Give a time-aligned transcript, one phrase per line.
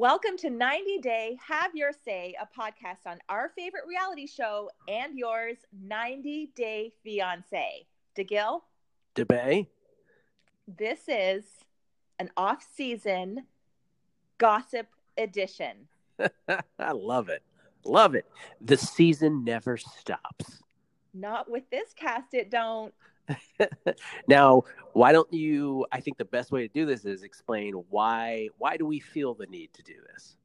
[0.00, 5.18] Welcome to 90 Day Have Your Say, a podcast on our favorite reality show and
[5.18, 7.84] yours, 90 Day Fiance.
[8.16, 8.60] DeGill,
[9.16, 9.66] DeBay,
[10.68, 11.42] this is
[12.20, 13.46] an off season
[14.38, 14.86] gossip
[15.18, 15.88] edition.
[16.78, 17.42] I love it.
[17.84, 18.26] Love it.
[18.60, 20.62] The season never stops.
[21.12, 22.94] Not with this cast, it don't.
[24.28, 25.86] now, why don't you?
[25.92, 28.48] I think the best way to do this is explain why.
[28.58, 30.36] Why do we feel the need to do this?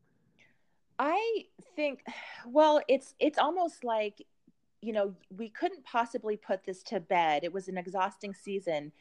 [1.00, 2.04] I think,
[2.46, 4.22] well, it's it's almost like,
[4.82, 7.44] you know, we couldn't possibly put this to bed.
[7.44, 8.92] It was an exhausting season,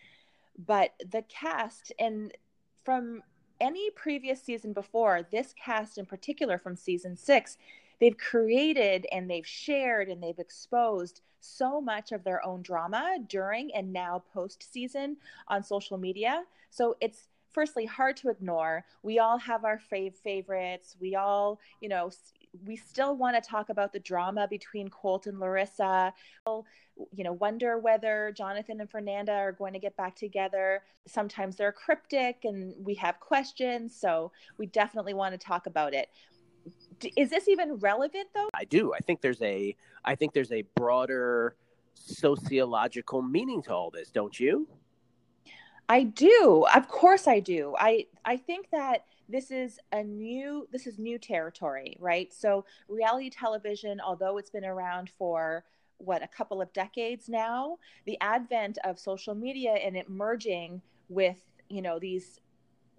[0.58, 2.32] but the cast and
[2.84, 3.22] from
[3.60, 7.56] any previous season before, this cast in particular from season six,
[8.00, 13.74] they've created and they've shared and they've exposed so much of their own drama during
[13.74, 15.16] and now post season
[15.48, 16.44] on social media.
[16.70, 18.84] So it's firstly hard to ignore.
[19.02, 20.96] We all have our fav- favorites.
[20.98, 22.10] We all, you know,
[22.66, 26.14] we still want to talk about the drama between Colt and Larissa.
[26.46, 26.52] We,
[27.12, 30.82] You know, wonder whether Jonathan and Fernanda are going to get back together.
[31.06, 33.94] Sometimes they're cryptic and we have questions.
[33.94, 36.08] So we definitely want to talk about it
[37.16, 38.48] is this even relevant though?
[38.54, 38.92] I do.
[38.94, 41.56] I think there's a I think there's a broader
[41.94, 44.68] sociological meaning to all this, don't you?
[45.88, 46.66] I do.
[46.74, 47.74] Of course I do.
[47.78, 52.32] I I think that this is a new this is new territory, right?
[52.32, 55.64] So reality television, although it's been around for
[55.98, 61.38] what a couple of decades now, the advent of social media and it merging with,
[61.68, 62.40] you know, these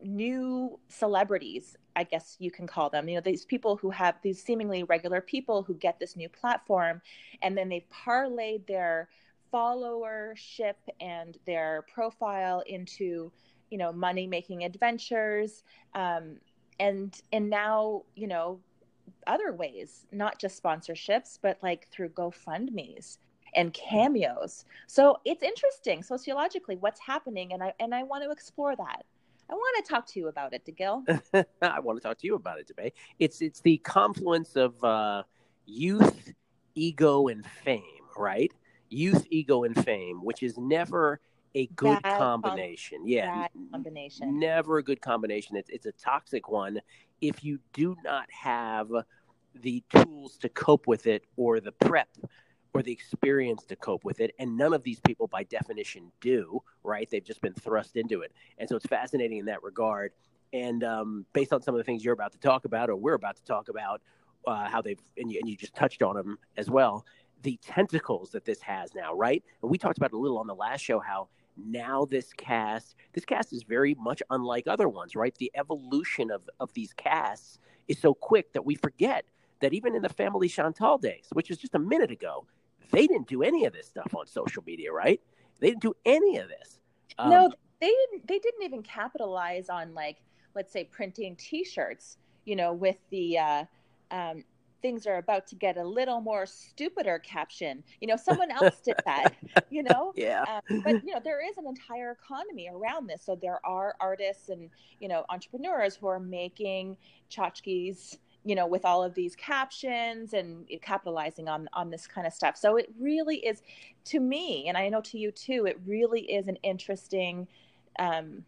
[0.01, 4.41] new celebrities i guess you can call them you know these people who have these
[4.41, 7.01] seemingly regular people who get this new platform
[7.41, 9.09] and then they've parlayed their
[9.53, 13.31] followership and their profile into
[13.69, 15.63] you know money making adventures
[15.93, 16.37] um,
[16.79, 18.59] and and now you know
[19.27, 23.19] other ways not just sponsorships but like through gofundme's
[23.55, 24.65] and cameos.
[24.87, 29.05] So it's interesting sociologically what's happening and i and i want to explore that
[29.53, 31.45] I want to talk to you about it, DeGill.
[31.61, 32.91] I want to talk to you about it, DeBay.
[33.19, 35.21] It's it's the confluence of uh,
[35.67, 36.33] youth,
[36.73, 37.83] ego, and fame,
[38.17, 38.51] right?
[38.89, 41.19] Youth, ego, and fame, which is never
[41.53, 43.01] a good Bad combination.
[43.01, 44.39] Com- yeah, combination.
[44.39, 45.55] Never a good combination.
[45.55, 46.81] It's it's a toxic one
[47.21, 48.89] if you do not have
[49.53, 52.09] the tools to cope with it or the prep
[52.73, 54.33] or the experience to cope with it.
[54.39, 57.07] And none of these people, by definition, do, right?
[57.09, 58.31] They've just been thrust into it.
[58.57, 60.11] And so it's fascinating in that regard.
[60.53, 63.13] And um, based on some of the things you're about to talk about, or we're
[63.13, 64.01] about to talk about,
[64.45, 67.05] uh, how they've, and you, and you just touched on them as well,
[67.43, 69.43] the tentacles that this has now, right?
[69.61, 73.25] And we talked about a little on the last show how now this cast, this
[73.25, 75.35] cast is very much unlike other ones, right?
[75.35, 79.25] The evolution of, of these casts is so quick that we forget
[79.59, 82.45] that even in the Family Chantal days, which was just a minute ago,
[82.93, 85.19] they didn't do any of this stuff on social media, right?
[85.59, 86.79] They didn't do any of this.
[87.17, 88.27] Um, no, they didn't.
[88.27, 90.17] They didn't even capitalize on like,
[90.55, 92.17] let's say, printing T-shirts.
[92.45, 93.65] You know, with the uh,
[94.11, 94.43] um,
[94.81, 97.83] things are about to get a little more stupider caption.
[98.01, 99.33] You know, someone else did that.
[99.71, 100.43] You know, yeah.
[100.43, 103.23] Um, but you know, there is an entire economy around this.
[103.25, 106.97] So there are artists and you know entrepreneurs who are making
[107.31, 112.33] tchotchkes you know with all of these captions and capitalizing on on this kind of
[112.33, 113.61] stuff so it really is
[114.03, 117.47] to me and i know to you too it really is an interesting
[117.99, 118.43] um,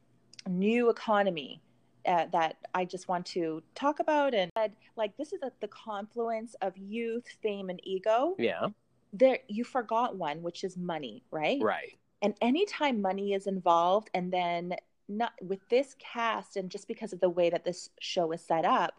[0.47, 1.61] new economy
[2.05, 4.33] uh, that I just want to talk about.
[4.33, 4.51] And
[4.95, 8.35] like, this is the confluence of youth, fame, and ego.
[8.37, 8.67] Yeah.
[9.13, 11.61] There, you forgot one, which is money, right?
[11.61, 11.97] Right.
[12.21, 14.75] And anytime money is involved, and then
[15.07, 18.65] not with this cast, and just because of the way that this show is set
[18.65, 18.93] up,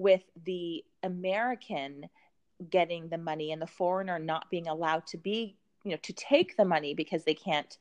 [0.00, 2.08] with the American
[2.70, 6.56] getting the money and the foreigner not being allowed to be, you know, to take
[6.56, 7.76] the money because they can't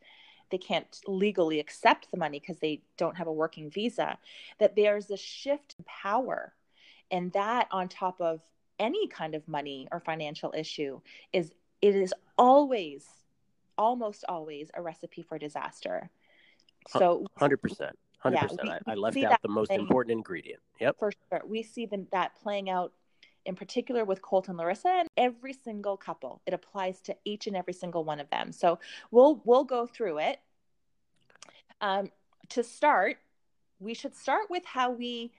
[0.51, 4.17] they can't legally accept the money because they don't have a working visa
[4.57, 6.53] that there's a shift in power.
[7.11, 8.41] And that on top of
[8.79, 10.99] any kind of money or financial issue
[11.31, 13.05] is it is always
[13.77, 16.09] almost always a recipe for disaster.
[16.87, 18.69] So 100% Hundred yeah, percent.
[18.85, 20.61] I, I left out the most important ingredient.
[20.79, 21.41] Yep, for sure.
[21.47, 22.91] We see them that playing out
[23.45, 26.41] in particular with Colt and Larissa and every single couple.
[26.45, 28.51] It applies to each and every single one of them.
[28.51, 28.79] So
[29.11, 30.39] we'll we'll go through it.
[31.81, 32.11] Um,
[32.49, 33.17] to start,
[33.79, 35.31] we should start with how we,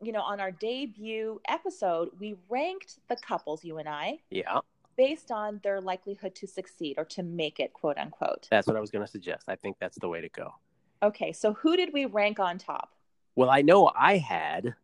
[0.00, 4.20] you know, on our debut episode, we ranked the couples, you and I.
[4.30, 4.60] Yeah.
[4.96, 8.46] Based on their likelihood to succeed or to make it, quote unquote.
[8.50, 9.44] That's what I was going to suggest.
[9.48, 10.52] I think that's the way to go.
[11.02, 12.94] Okay, so who did we rank on top?
[13.34, 14.74] Well, I know I had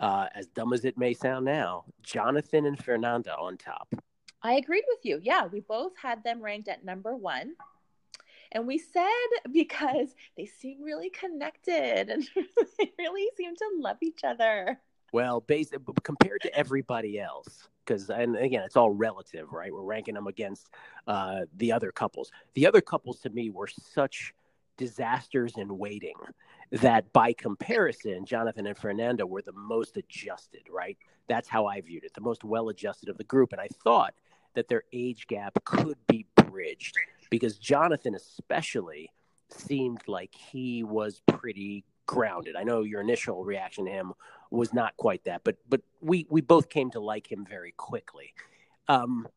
[0.00, 3.94] uh, as dumb as it may sound now, Jonathan and Fernanda on top.
[4.42, 5.20] I agreed with you.
[5.22, 7.54] Yeah, we both had them ranked at number one.
[8.52, 9.06] And we said
[9.52, 12.28] because they seem really connected and
[12.78, 14.80] they really seem to love each other.
[15.12, 15.74] Well, based
[16.04, 19.72] compared to everybody else, because and again, it's all relative, right?
[19.72, 20.70] We're ranking them against
[21.08, 22.30] uh, the other couples.
[22.54, 24.32] The other couples to me were such
[24.80, 26.14] disasters in waiting
[26.72, 30.96] that by comparison, Jonathan and Fernanda were the most adjusted, right?
[31.28, 33.52] That's how I viewed it, the most well adjusted of the group.
[33.52, 34.14] And I thought
[34.54, 36.96] that their age gap could be bridged
[37.28, 39.10] because Jonathan, especially,
[39.50, 42.56] seemed like he was pretty grounded.
[42.56, 44.14] I know your initial reaction to him
[44.50, 48.32] was not quite that, but but we we both came to like him very quickly.
[48.88, 49.28] Um,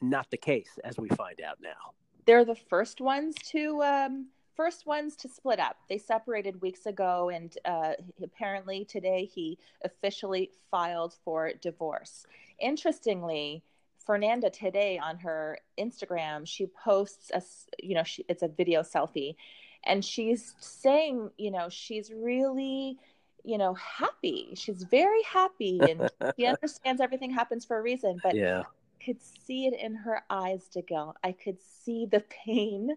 [0.00, 1.92] not the case, as we find out now.
[2.24, 5.76] They're the first ones to um, first ones to split up.
[5.88, 7.92] They separated weeks ago, and uh,
[8.22, 12.26] apparently today he officially filed for divorce.
[12.58, 13.62] Interestingly,
[14.04, 17.42] Fernanda today on her Instagram, she posts a,
[17.84, 19.36] you know, she, it's a video selfie,
[19.84, 22.96] and she's saying, you know, she's really,
[23.44, 24.54] you know, happy.
[24.54, 28.20] She's very happy, and she understands everything happens for a reason.
[28.22, 28.62] But yeah,
[29.06, 31.14] could see it in her eyes, DeGil.
[31.22, 32.90] I could see the pain,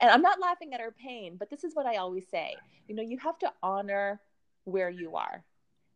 [0.00, 2.56] and I'm not laughing at her pain, but this is what I always say.
[2.88, 4.20] You know, you have to honor
[4.64, 5.44] where you are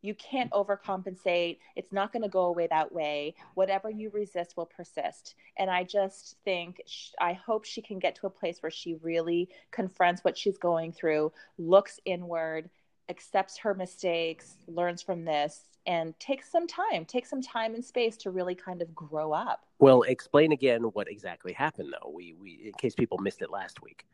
[0.07, 1.59] you can't overcompensate.
[1.75, 3.35] It's not going to go away that way.
[3.55, 5.35] Whatever you resist will persist.
[5.59, 6.81] And I just think,
[7.21, 10.93] I hope she can get to a place where she really confronts what she's going
[10.93, 12.71] through, looks inward,
[13.09, 18.17] accepts her mistakes, learns from this, and take some time, take some time and space
[18.19, 19.65] to really kind of grow up.
[19.79, 22.11] Well, explain again what exactly happened, though.
[22.11, 24.05] We, we, in case people missed it last week.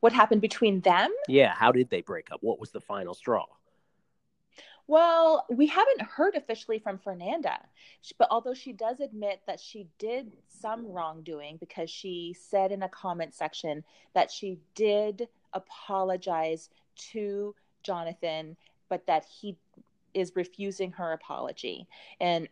[0.00, 1.12] What happened between them?
[1.28, 2.38] Yeah, how did they break up?
[2.42, 3.44] What was the final straw?
[4.86, 7.60] Well, we haven't heard officially from Fernanda,
[8.18, 12.88] but although she does admit that she did some wrongdoing because she said in a
[12.88, 13.84] comment section
[14.14, 16.70] that she did apologize
[17.12, 18.56] to Jonathan,
[18.88, 19.56] but that he
[20.14, 21.86] is refusing her apology.
[22.20, 22.48] And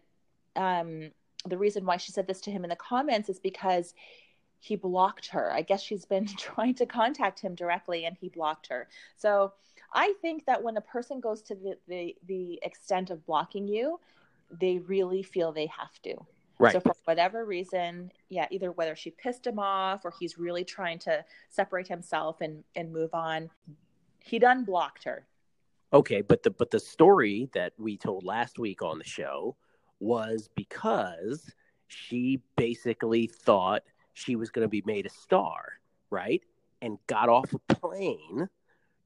[0.56, 1.10] um,
[1.46, 3.94] the reason why she said this to him in the comments is because
[4.60, 5.52] he blocked her.
[5.52, 8.88] I guess she's been trying to contact him directly and he blocked her.
[9.16, 9.52] So
[9.92, 14.00] I think that when a person goes to the, the, the extent of blocking you,
[14.50, 16.16] they really feel they have to.
[16.58, 16.72] Right.
[16.72, 20.98] So for whatever reason, yeah, either whether she pissed him off or he's really trying
[21.00, 23.48] to separate himself and and move on,
[24.18, 25.24] he done blocked her.
[25.92, 29.56] Okay, but the but the story that we told last week on the show
[30.00, 31.50] was because
[31.86, 33.82] she basically thought
[34.12, 35.80] she was going to be made a star,
[36.10, 36.42] right?
[36.82, 38.48] And got off a plane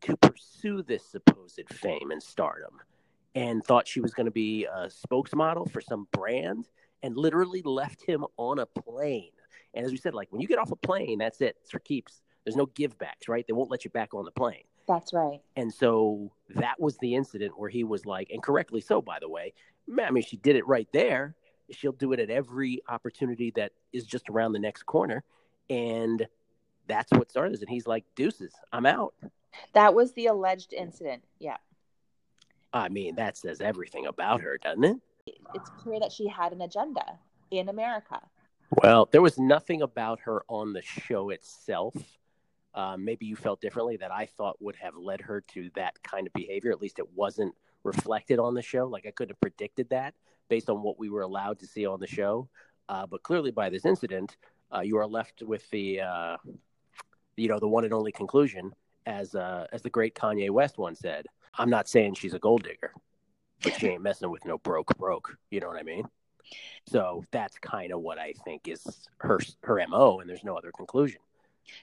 [0.03, 2.81] to pursue this supposed fame and stardom
[3.35, 6.69] and thought she was going to be a spokesmodel for some brand
[7.03, 9.31] and literally left him on a plane.
[9.75, 11.57] And as we said, like when you get off a plane, that's it.
[11.61, 12.23] It's for keeps.
[12.45, 13.47] There's no givebacks, right?
[13.47, 14.65] They won't let you back on the plane.
[14.89, 15.41] That's right.
[15.57, 19.29] And so that was the incident where he was like, and correctly so, by the
[19.29, 19.55] way.
[20.01, 21.35] I mean, she did it right there.
[21.71, 25.25] She'll do it at every opportunity that is just around the next corner.
[25.71, 26.27] And
[26.87, 27.61] that's what started this.
[27.61, 29.15] And he's like, deuces, I'm out.
[29.73, 31.23] That was the alleged incident.
[31.39, 31.57] Yeah.
[32.73, 34.97] I mean, that says everything about her, doesn't it?
[35.55, 37.05] It's clear that she had an agenda
[37.51, 38.21] in America.
[38.83, 41.95] Well, there was nothing about her on the show itself.
[42.75, 46.27] Uh, maybe you felt differently that I thought would have led her to that kind
[46.27, 46.71] of behavior.
[46.71, 48.87] At least it wasn't reflected on the show.
[48.87, 50.15] Like I couldn't have predicted that
[50.49, 52.49] based on what we were allowed to see on the show.
[52.89, 54.37] Uh, but clearly, by this incident,
[54.75, 56.37] uh, you are left with the, uh,
[57.37, 58.73] you know, the one and only conclusion
[59.07, 61.27] as uh, as the great Kanye West once said,
[61.59, 62.93] I'm not saying she's a gold digger,
[63.63, 65.37] but she ain't messing with no broke broke.
[65.51, 66.05] You know what I mean?
[66.87, 70.73] So that's kind of what I think is her her mo, and there's no other
[70.73, 71.21] conclusion.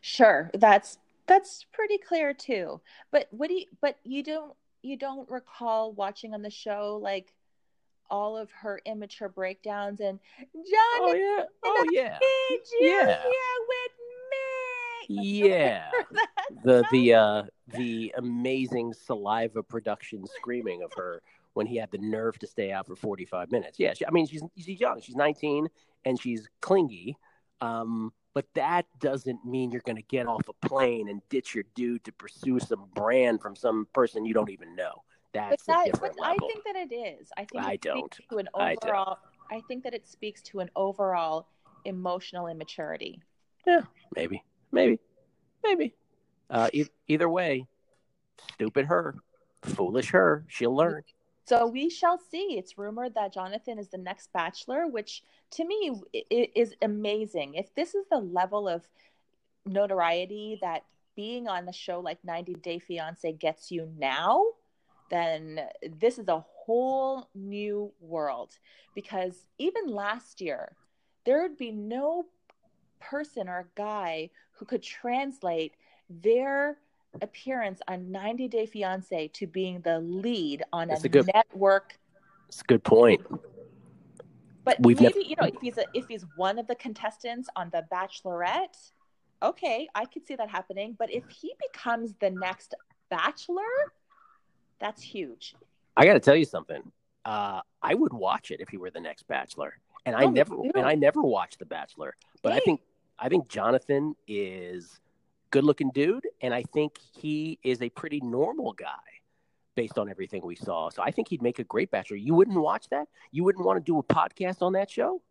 [0.02, 2.82] Sure, that's that's pretty clear too.
[3.12, 3.66] But what do you?
[3.82, 7.34] But you don't you don't recall watching on the show like
[8.10, 10.20] all of her immature breakdowns and
[10.54, 11.00] John.
[11.02, 11.44] Oh yeah.
[11.64, 12.18] Oh yeah.
[12.80, 13.22] Yeah
[15.10, 15.90] yeah
[16.64, 21.22] the the uh the amazing saliva production screaming of her
[21.54, 24.28] when he had the nerve to stay out for 45 minutes yeah she, i mean
[24.28, 25.68] she's she's young she's 19
[26.06, 27.18] and she's clingy
[27.62, 31.64] um but that doesn't mean you're going to get off a plane and ditch your
[31.76, 36.00] dude to pursue some brand from some person you don't even know that's but, that,
[36.00, 37.30] but I think that it is.
[37.38, 38.12] I think I don't.
[38.32, 39.20] To an overall,
[39.52, 41.48] I, I think that it speaks to an overall
[41.86, 43.22] emotional immaturity.
[43.68, 43.82] Yeah,
[44.16, 44.44] maybe.
[44.72, 45.00] Maybe,
[45.64, 45.96] maybe.
[46.50, 47.68] Uh, e- either way,
[48.54, 49.16] stupid her,
[49.62, 50.46] foolish her.
[50.48, 51.04] She'll learn.
[51.50, 52.60] So we shall see.
[52.60, 57.56] It's rumored that Jonathan is the next bachelor, which to me is amazing.
[57.56, 58.88] If this is the level of
[59.66, 60.84] notoriety that
[61.16, 64.46] being on a show like 90 Day Fiance gets you now,
[65.10, 65.62] then
[66.00, 68.52] this is a whole new world.
[68.94, 70.76] Because even last year,
[71.26, 72.26] there would be no
[73.00, 75.74] person or guy who could translate
[76.12, 76.78] their
[77.22, 81.98] appearance on 90 Day Fiance to being the lead on a, a good, network.
[82.48, 83.22] It's a good point.
[84.64, 85.20] But We've maybe never...
[85.22, 88.92] you know if he's a, if he's one of the contestants on The Bachelorette,
[89.42, 90.96] okay, I could see that happening.
[90.98, 92.76] But if he becomes the next
[93.10, 93.64] Bachelor,
[94.80, 95.56] that's huge.
[95.98, 96.92] I got to tell you something.
[97.26, 99.74] Uh, I would watch it if he were the next Bachelor,
[100.06, 102.16] and I oh, never and I never watched The Bachelor.
[102.42, 102.82] But I think
[103.18, 105.00] I think Jonathan is
[105.52, 108.86] good looking dude, and I think he is a pretty normal guy
[109.76, 110.90] based on everything we saw.
[110.90, 112.18] So I think he'd make a great bachelor.
[112.18, 113.08] You wouldn't watch that?
[113.32, 115.22] You wouldn't want to do a podcast on that show?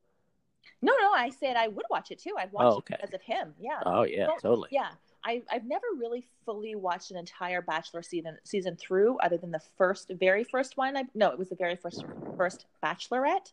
[0.80, 2.34] No, no, I said I would watch it too.
[2.38, 2.94] I'd watch oh, okay.
[2.94, 3.54] it because of him.
[3.58, 3.80] Yeah.
[3.84, 4.68] Oh yeah, totally.
[4.72, 4.88] Yeah.
[5.24, 9.60] I, I've never really fully watched an entire Bachelor season season through, other than the
[9.76, 10.96] first, very first one.
[10.96, 12.04] I no, it was the very first
[12.36, 13.52] first Bachelorette.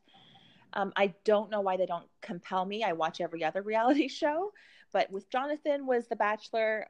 [0.74, 2.84] Um, I don't know why they don't compel me.
[2.84, 4.54] I watch every other reality show,
[4.96, 6.88] but with Jonathan was The Bachelor.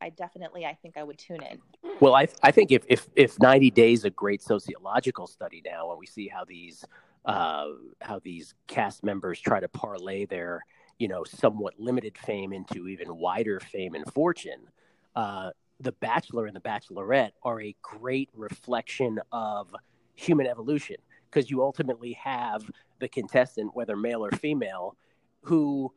[0.00, 1.60] I definitely, I think I would tune in.
[2.00, 5.98] Well, I, I think if, if, if 90 days a great sociological study now, and
[6.00, 6.84] we see how these,
[7.24, 7.66] uh,
[8.00, 10.64] how these cast members try to parlay their,
[10.98, 14.66] you know, somewhat limited fame into even wider fame and fortune,
[15.14, 19.72] uh, the Bachelor and the Bachelorette are a great reflection of
[20.16, 20.96] human evolution
[21.30, 22.68] because you ultimately have
[22.98, 24.96] the contestant, whether male or female,
[25.42, 25.92] who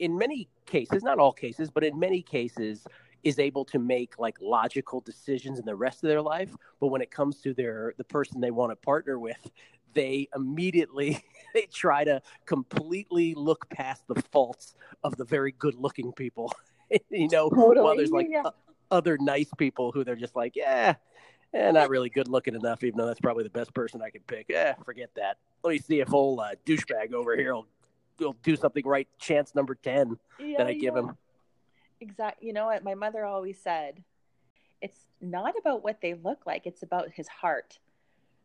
[0.00, 2.84] in many cases, not all cases, but in many cases,
[3.22, 6.56] is able to make like logical decisions in the rest of their life.
[6.80, 9.50] But when it comes to their the person they want to partner with,
[9.92, 11.22] they immediately
[11.54, 16.52] they try to completely look past the faults of the very good looking people.
[17.10, 17.84] you know, totally.
[17.84, 18.42] while there's like yeah.
[18.90, 20.94] other nice people who they're just like, yeah,
[21.52, 24.26] eh, not really good looking enough, even though that's probably the best person I could
[24.26, 24.50] pick.
[24.50, 25.36] Eh, forget that.
[25.62, 27.66] Let me see if old uh, douchebag over here will
[28.26, 29.08] will do something right.
[29.18, 31.00] Chance number ten yeah, that I give yeah.
[31.00, 31.16] him.
[32.00, 32.46] Exactly.
[32.46, 34.02] You know what my mother always said?
[34.80, 37.78] It's not about what they look like; it's about his heart.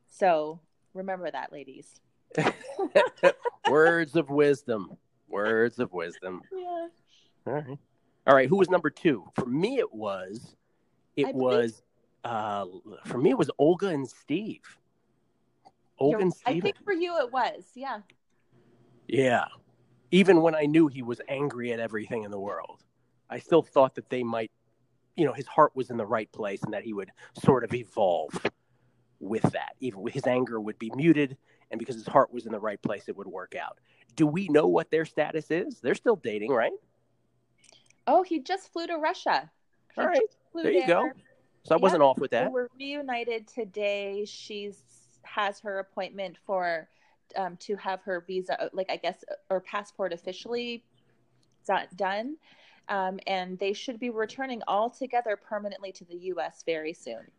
[0.10, 0.60] So
[0.94, 2.00] remember that, ladies.
[3.70, 4.98] Words of wisdom.
[5.30, 6.42] Words of wisdom.
[6.52, 6.88] Yeah.
[7.48, 7.78] All right.
[8.28, 8.50] All right.
[8.50, 9.26] Who was number two?
[9.36, 10.56] For me, it was.
[11.16, 11.84] It I was.
[12.24, 12.66] Uh,
[13.06, 14.62] for me, it was Olga and Steve.
[16.00, 16.58] Olga and Steve.
[16.58, 17.64] I think for you it was.
[17.76, 18.00] Yeah.
[19.08, 19.46] Yeah
[20.16, 22.82] even when I knew he was angry at everything in the world,
[23.30, 24.50] I still thought that they might,
[25.18, 27.12] you know, his heart was in the right place and that he would
[27.44, 28.32] sort of evolve
[29.20, 29.76] with that.
[29.82, 31.36] Even his anger would be muted,
[31.70, 33.80] and because his heart was in the right place, it would work out.
[34.16, 35.82] Do we know what their status is?
[35.82, 36.72] They're still dating, right?
[38.08, 39.52] Oh, he just flew to Russia.
[39.96, 40.22] He All right,
[40.54, 41.12] there you go.
[41.64, 42.54] So I wasn't off with that.
[42.54, 44.24] We're reunited today.
[44.26, 44.82] She's
[45.24, 46.88] has her appointment for
[47.36, 50.84] um, to have her visa, uh, like I guess, uh, or passport officially
[51.96, 52.38] done.
[52.88, 56.62] Um, and they should be returning all together permanently to the U.S.
[56.66, 57.32] very soon.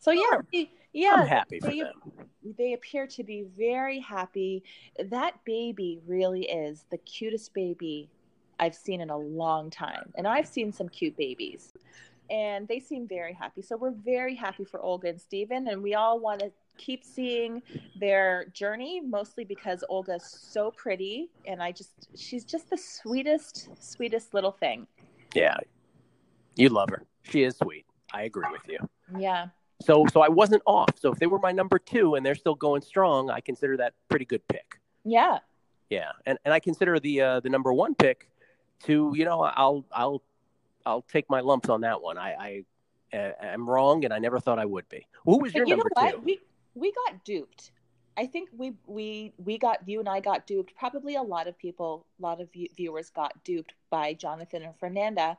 [0.00, 1.92] So yeah, they, yeah, I'm happy for they, them.
[2.58, 4.64] They appear to be very happy.
[4.98, 8.10] That baby really is the cutest baby
[8.58, 11.72] I've seen in a long time, and I've seen some cute babies,
[12.30, 13.62] and they seem very happy.
[13.62, 17.62] So we're very happy for Olga and Steven, and we all want to keep seeing
[17.98, 24.34] their journey mostly because Olga's so pretty and I just she's just the sweetest sweetest
[24.34, 24.86] little thing.
[25.34, 25.56] Yeah.
[26.56, 27.04] You love her.
[27.22, 27.86] She is sweet.
[28.12, 28.78] I agree with you.
[29.18, 29.48] Yeah.
[29.80, 30.98] So so I wasn't off.
[30.98, 33.94] So if they were my number 2 and they're still going strong, I consider that
[34.08, 34.80] pretty good pick.
[35.04, 35.38] Yeah.
[35.90, 36.12] Yeah.
[36.26, 38.28] And and I consider the uh the number 1 pick
[38.84, 40.22] to, you know, I'll I'll
[40.84, 42.18] I'll take my lumps on that one.
[42.18, 42.64] I
[43.12, 45.06] I am wrong, and I never thought I would be.
[45.24, 46.20] Who was your you number two?
[46.24, 46.40] We,
[46.74, 47.72] we got duped.
[48.16, 50.74] I think we we we got you and I got duped.
[50.76, 55.38] Probably a lot of people, a lot of viewers got duped by Jonathan and Fernanda,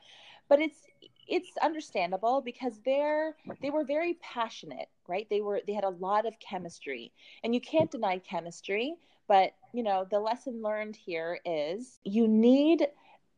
[0.50, 0.80] but it's
[1.28, 5.28] it's understandable because they're they were very passionate, right?
[5.30, 7.12] They were they had a lot of chemistry,
[7.44, 8.96] and you can't deny chemistry.
[9.28, 12.88] But you know the lesson learned here is you need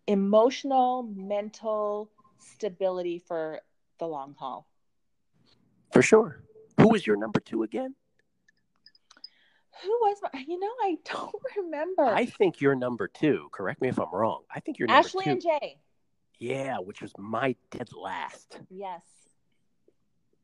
[0.08, 2.10] emotional, mental
[2.40, 3.60] stability for
[4.00, 4.66] the long haul.
[5.92, 6.45] For sure.
[6.80, 7.96] Who was your number two again?
[9.84, 12.06] Who was my, you know, I don't remember.
[12.06, 13.50] I think you're number two.
[13.52, 14.44] Correct me if I'm wrong.
[14.54, 15.32] I think you're Ashley two.
[15.32, 15.78] and Jay.
[16.40, 18.60] Yeah, which was my dead last.
[18.70, 19.04] Yes.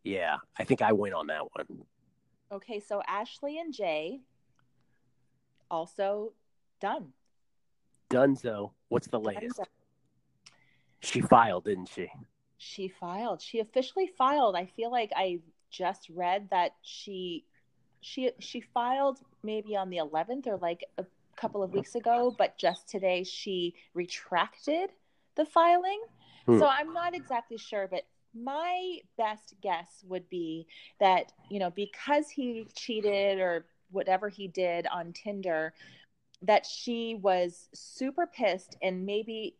[0.03, 1.83] Yeah, I think I went on that one.
[2.51, 4.21] Okay, so Ashley and Jay
[5.69, 6.33] also
[6.79, 7.13] done.
[8.09, 8.71] Dunzo.
[8.89, 9.59] What's the latest?
[9.59, 9.65] Dunzo.
[11.00, 12.09] She filed, didn't she?
[12.57, 13.41] She filed.
[13.41, 14.55] She officially filed.
[14.55, 15.39] I feel like I
[15.71, 17.45] just read that she
[18.01, 22.57] she she filed maybe on the 11th or like a couple of weeks ago, but
[22.57, 24.91] just today she retracted
[25.35, 26.01] the filing.
[26.45, 26.59] Hmm.
[26.59, 30.67] So I'm not exactly sure, but my best guess would be
[30.99, 35.73] that, you know, because he cheated or whatever he did on Tinder,
[36.43, 39.55] that she was super pissed and maybe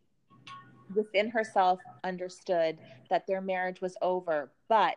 [0.94, 2.78] within herself understood
[3.08, 4.96] that their marriage was over, but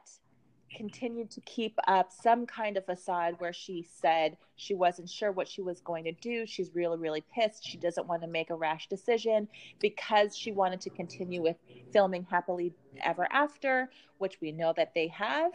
[0.73, 5.47] continued to keep up some kind of facade where she said she wasn't sure what
[5.47, 6.45] she was going to do.
[6.45, 7.65] She's really, really pissed.
[7.65, 9.47] She doesn't want to make a rash decision
[9.79, 11.57] because she wanted to continue with
[11.91, 15.51] filming Happily Ever After, which we know that they have.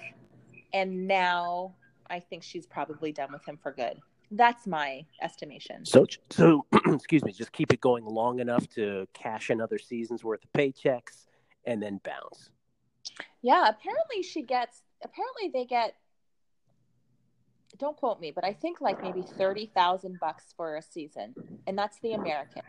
[0.73, 1.75] And now
[2.09, 3.99] I think she's probably done with him for good.
[4.33, 5.85] That's my estimation.
[5.85, 10.45] So, so excuse me, just keep it going long enough to cash another season's worth
[10.45, 11.27] of paychecks
[11.65, 12.51] and then bounce.
[13.43, 15.95] Yeah, apparently she gets apparently they get
[17.79, 21.35] don't quote me, but I think like maybe thirty thousand bucks for a season,
[21.67, 22.63] and that's the American.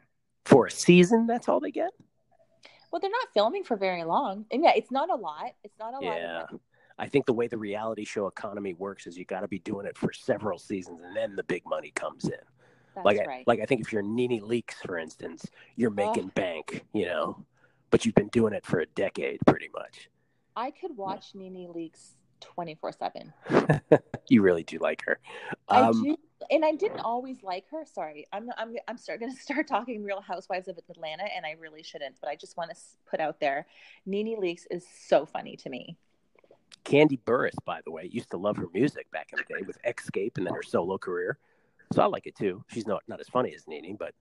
[0.45, 1.91] For a season, that's all they get.
[2.91, 5.53] Well, they're not filming for very long, and yeah, it's not a lot.
[5.63, 6.09] It's not a yeah.
[6.09, 6.49] lot.
[6.51, 6.57] Yeah,
[6.99, 9.85] I think the way the reality show economy works is you got to be doing
[9.85, 12.31] it for several seasons, and then the big money comes in.
[12.95, 13.39] That's like, right.
[13.39, 15.45] I, like I think if you're NeNe Leakes, for instance,
[15.75, 16.31] you're making oh.
[16.35, 17.45] bank, you know,
[17.89, 20.09] but you've been doing it for a decade, pretty much.
[20.55, 23.33] I could watch NeNe Leakes 24 7.
[24.29, 25.19] You really do like her.
[25.67, 26.17] Um, I do.
[26.49, 27.83] And I didn't always like her.
[27.85, 31.51] Sorry, I'm I'm I'm start going to start talking Real Housewives of Atlanta, and I
[31.59, 32.15] really shouldn't.
[32.21, 32.77] But I just want to
[33.09, 33.67] put out there,
[34.05, 35.97] NeNe Leakes is so funny to me.
[36.85, 39.77] Kandi Burruss, by the way, used to love her music back in the day with
[39.83, 41.37] Xscape and then her solo career.
[41.91, 42.63] So I like it too.
[42.69, 44.13] She's not not as funny as NeNe, but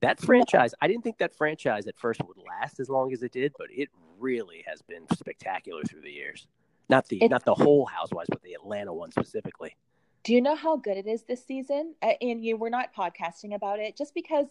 [0.00, 3.32] that franchise, I didn't think that franchise at first would last as long as it
[3.32, 6.46] did, but it really has been spectacular through the years.
[6.88, 9.76] Not the not the whole Housewives, but the Atlanta one specifically.
[10.22, 11.94] Do you know how good it is this season?
[12.02, 14.46] And you, we're not podcasting about it just because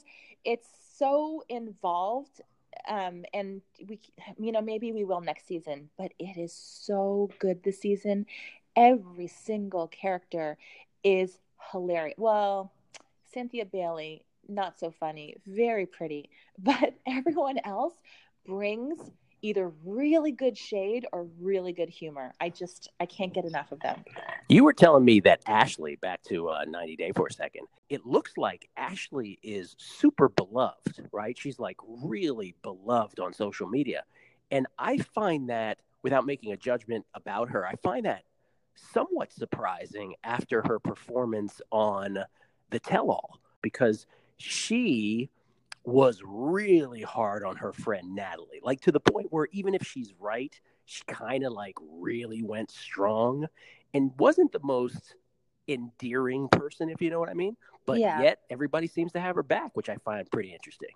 [0.45, 2.39] it's so involved.
[2.87, 3.99] Um, and we,
[4.37, 8.25] you know, maybe we will next season, but it is so good this season.
[8.77, 10.57] Every single character
[11.03, 11.37] is
[11.71, 12.15] hilarious.
[12.17, 12.71] Well,
[13.33, 17.95] Cynthia Bailey, not so funny, very pretty, but everyone else
[18.45, 18.97] brings
[19.45, 22.33] either really good shade or really good humor.
[22.41, 24.03] I just I can't get enough of them.
[24.49, 28.05] You were telling me that Ashley, back to uh, 90 Day for a second, it
[28.05, 31.37] looks like Ashley is super beloved, right?
[31.37, 34.03] She's like really beloved on social media.
[34.49, 38.23] And I find that, without making a judgment about her, I find that
[38.75, 42.19] somewhat surprising after her performance on
[42.71, 44.05] The Tell All because
[44.37, 45.29] she
[45.85, 50.13] was really hard on her friend Natalie, like to the point where even if she's
[50.19, 53.47] right, she kind of like really went strong
[53.93, 55.15] and wasn't the most
[55.67, 57.55] endearing person, if you know what I mean.
[57.85, 58.21] But yeah.
[58.21, 60.89] yet everybody seems to have her back, which I find pretty interesting.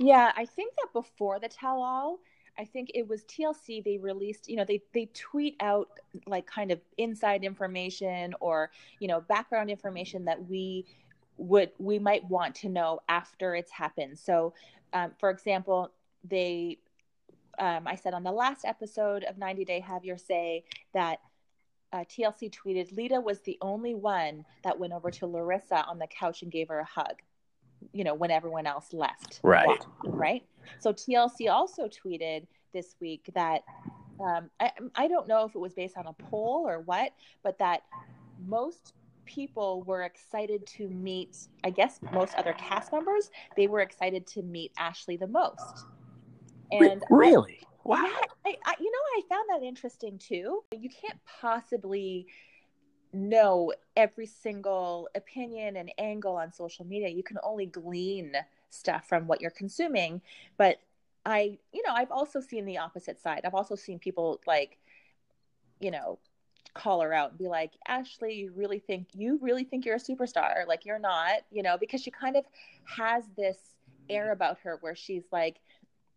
[0.00, 2.18] Yeah, I think that before the tell all,
[2.58, 3.82] I think it was TLC.
[3.82, 5.88] They released, you know, they they tweet out
[6.26, 10.84] like kind of inside information or you know background information that we
[11.36, 14.18] would we might want to know after it's happened.
[14.18, 14.54] So,
[14.92, 15.90] um, for example,
[16.22, 16.78] they
[17.58, 21.20] um, I said on the last episode of 90 Day Have Your Say that
[21.92, 26.08] uh, TLC tweeted Leida was the only one that went over to Larissa on the
[26.08, 27.22] couch and gave her a hug.
[27.92, 29.40] You know, when everyone else left.
[29.42, 29.84] Right.
[30.04, 30.42] Right.
[30.78, 33.62] So TLC also tweeted this week that
[34.18, 37.58] um, I, I don't know if it was based on a poll or what, but
[37.58, 37.82] that
[38.46, 38.94] most
[39.26, 44.42] people were excited to meet, I guess most other cast members, they were excited to
[44.42, 45.86] meet Ashley the most.
[46.72, 47.60] And really?
[47.62, 48.10] I, wow.
[48.46, 50.64] I, I, you know, I found that interesting too.
[50.72, 52.26] You can't possibly
[53.12, 57.08] know every single opinion and angle on social media.
[57.08, 58.32] You can only glean
[58.70, 60.20] stuff from what you're consuming.
[60.56, 60.78] But
[61.24, 63.42] I, you know, I've also seen the opposite side.
[63.44, 64.78] I've also seen people like,
[65.80, 66.18] you know,
[66.74, 70.00] call her out and be like, Ashley, you really think you really think you're a
[70.00, 70.66] superstar?
[70.66, 72.44] Like you're not, you know, because she kind of
[72.84, 73.58] has this
[74.10, 75.56] air about her where she's like,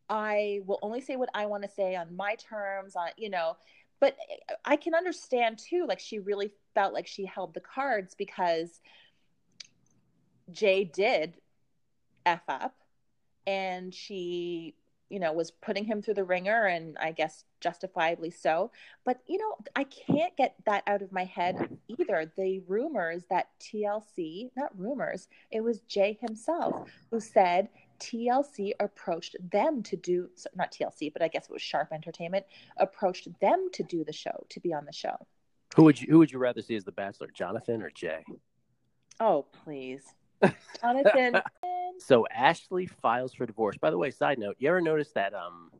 [0.09, 3.57] I will only say what I want to say on my terms, on you know.
[3.99, 4.15] But
[4.63, 8.79] I can understand too, like she really felt like she held the cards because
[10.51, 11.35] Jay did
[12.25, 12.75] f up,
[13.45, 14.75] and she
[15.09, 18.71] you know, was putting him through the ringer and I guess justifiably so.
[19.05, 22.31] But, you know, I can't get that out of my head either.
[22.35, 29.81] The rumors that TLC, not rumors, it was Jay himself who said TLC approached them
[29.83, 32.45] to do, not TLC, but I guess it was Sharp Entertainment,
[32.77, 35.15] approached them to do the show, to be on the show.
[35.75, 38.23] Who would you, who would you rather see as the Bachelor, Jonathan or Jay?
[39.19, 40.03] Oh, please.
[40.81, 41.41] Jonathan.
[41.99, 43.77] so Ashley files for divorce.
[43.77, 45.71] By the way, side note, you ever notice that um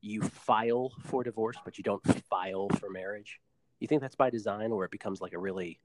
[0.00, 3.40] you file for divorce but you don't file for marriage?
[3.80, 5.78] You think that's by design or it becomes like a really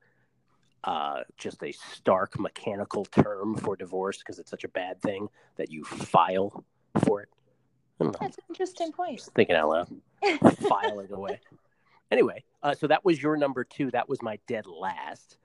[0.84, 5.72] uh, just a stark mechanical term for divorce because it's such a bad thing that
[5.72, 6.64] you file
[7.04, 7.30] for it.
[8.00, 9.18] That's an interesting point.
[9.18, 10.58] Just thinking out loud.
[10.68, 11.40] Filing away.
[12.10, 13.92] Anyway, uh, so that was your number two.
[13.92, 15.36] That was my dead last.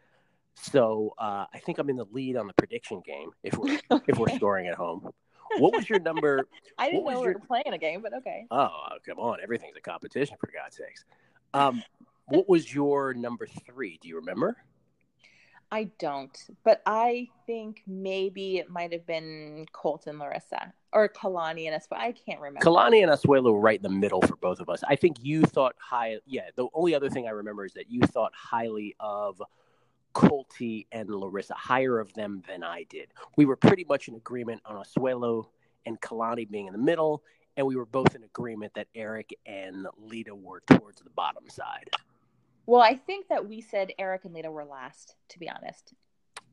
[0.55, 4.05] So uh, I think I'm in the lead on the prediction game if we're okay.
[4.09, 5.09] if we're scoring at home.
[5.59, 6.47] What was your number?
[6.79, 7.35] I didn't know we your...
[7.35, 8.47] were playing a game, but okay.
[8.51, 8.71] Oh,
[9.05, 9.39] come on!
[9.43, 11.05] Everything's a competition for God's sakes.
[11.55, 11.83] Um,
[12.27, 13.99] what was your number three?
[14.01, 14.57] Do you remember?
[15.73, 21.67] I don't, but I think maybe it might have been Colt and Larissa or Kalani
[21.67, 21.97] and Asuelo.
[21.97, 22.61] I can't remember.
[22.61, 24.83] Kalani and Asuelo were right in the middle for both of us.
[24.87, 26.19] I think you thought high.
[26.27, 29.43] Yeah, the only other thing I remember is that you thought highly of
[30.13, 33.09] Colty and Larissa, higher of them than I did.
[33.37, 35.47] We were pretty much in agreement on Asuelo
[35.87, 37.23] and Kalani being in the middle,
[37.57, 41.91] and we were both in agreement that Eric and Leida were towards the bottom side.
[42.67, 45.95] Well, I think that we said Eric and Leida were last, to be honest.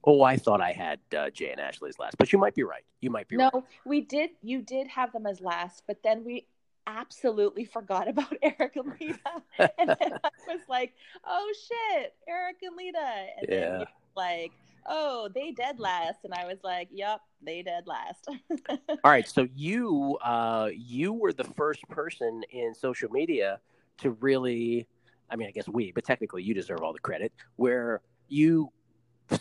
[0.03, 2.83] Oh, I thought I had uh, Jay and Ashley's last, but you might be right.
[3.01, 3.53] You might be no, right.
[3.53, 4.31] No, we did.
[4.41, 6.47] You did have them as last, but then we
[6.97, 9.41] absolutely forgot about Eric and Leida,
[9.77, 10.93] and then I was like,
[11.25, 13.77] "Oh shit, Eric and Leida," and yeah.
[13.77, 14.51] then like,
[14.87, 18.27] "Oh, they dead last," and I was like, "Yep, they dead last."
[18.69, 23.59] All right, so you uh, you were the first person in social media
[23.99, 24.87] to really
[25.29, 28.71] I mean, I guess we, but technically you deserve all the credit, where you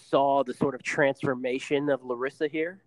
[0.08, 2.82] saw the sort of transformation of Larissa here.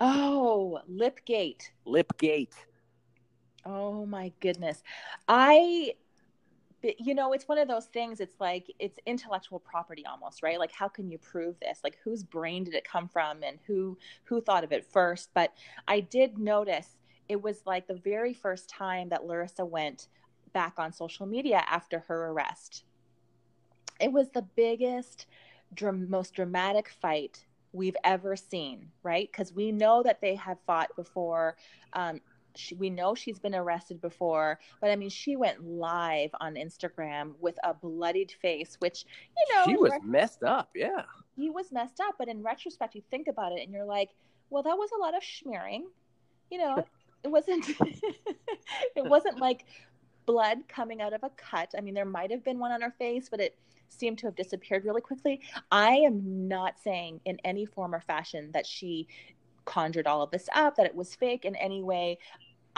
[0.00, 1.70] Oh, Lipgate.
[1.84, 2.54] Lipgate.
[3.68, 4.82] Oh my goodness.
[5.28, 5.94] I
[6.82, 10.58] you know, it's one of those things it's like it's intellectual property almost, right?
[10.58, 11.80] Like how can you prove this?
[11.84, 15.30] Like whose brain did it come from and who who thought of it first?
[15.34, 15.52] But
[15.88, 16.96] I did notice
[17.28, 20.08] it was like the very first time that Larissa went
[20.52, 22.84] back on social media after her arrest.
[24.00, 25.26] It was the biggest,
[25.74, 29.28] dr- most dramatic fight we've ever seen, right?
[29.30, 31.56] Because we know that they have fought before.
[31.92, 32.20] Um,
[32.58, 37.34] she, we know she's been arrested before, but I mean, she went live on Instagram
[37.40, 39.04] with a bloodied face, which,
[39.36, 40.70] you know, she was messed up.
[40.74, 41.02] Yeah.
[41.36, 42.16] He was messed up.
[42.18, 44.10] But in retrospect, you think about it and you're like,
[44.50, 45.86] well, that was a lot of smearing.
[46.50, 46.84] You know,
[47.24, 49.64] it wasn't, it wasn't like
[50.26, 51.74] blood coming out of a cut.
[51.78, 53.56] I mean, there might have been one on her face, but it
[53.88, 55.40] seemed to have disappeared really quickly.
[55.70, 59.06] I am not saying in any form or fashion that she
[59.68, 62.18] conjured all of this up, that it was fake in any way.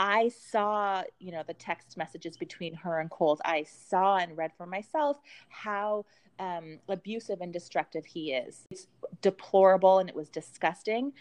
[0.01, 3.39] I saw, you know, the text messages between her and Coles.
[3.45, 5.19] I saw and read for myself
[5.51, 6.07] how
[6.39, 8.65] um, abusive and destructive he is.
[8.71, 8.87] It's
[9.21, 11.13] deplorable and it was disgusting.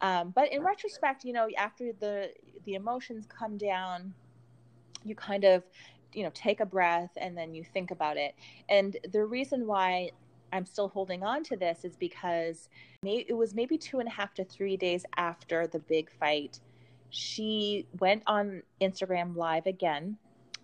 [0.00, 2.30] Um, but in retrospect, you know, after the
[2.64, 4.14] the emotions come down,
[5.04, 5.62] you kind of
[6.14, 8.34] you know take a breath and then you think about it
[8.68, 10.10] and the reason why
[10.52, 12.68] i'm still holding on to this is because
[13.02, 16.60] it was maybe two and a half to three days after the big fight
[17.12, 20.16] she went on instagram live again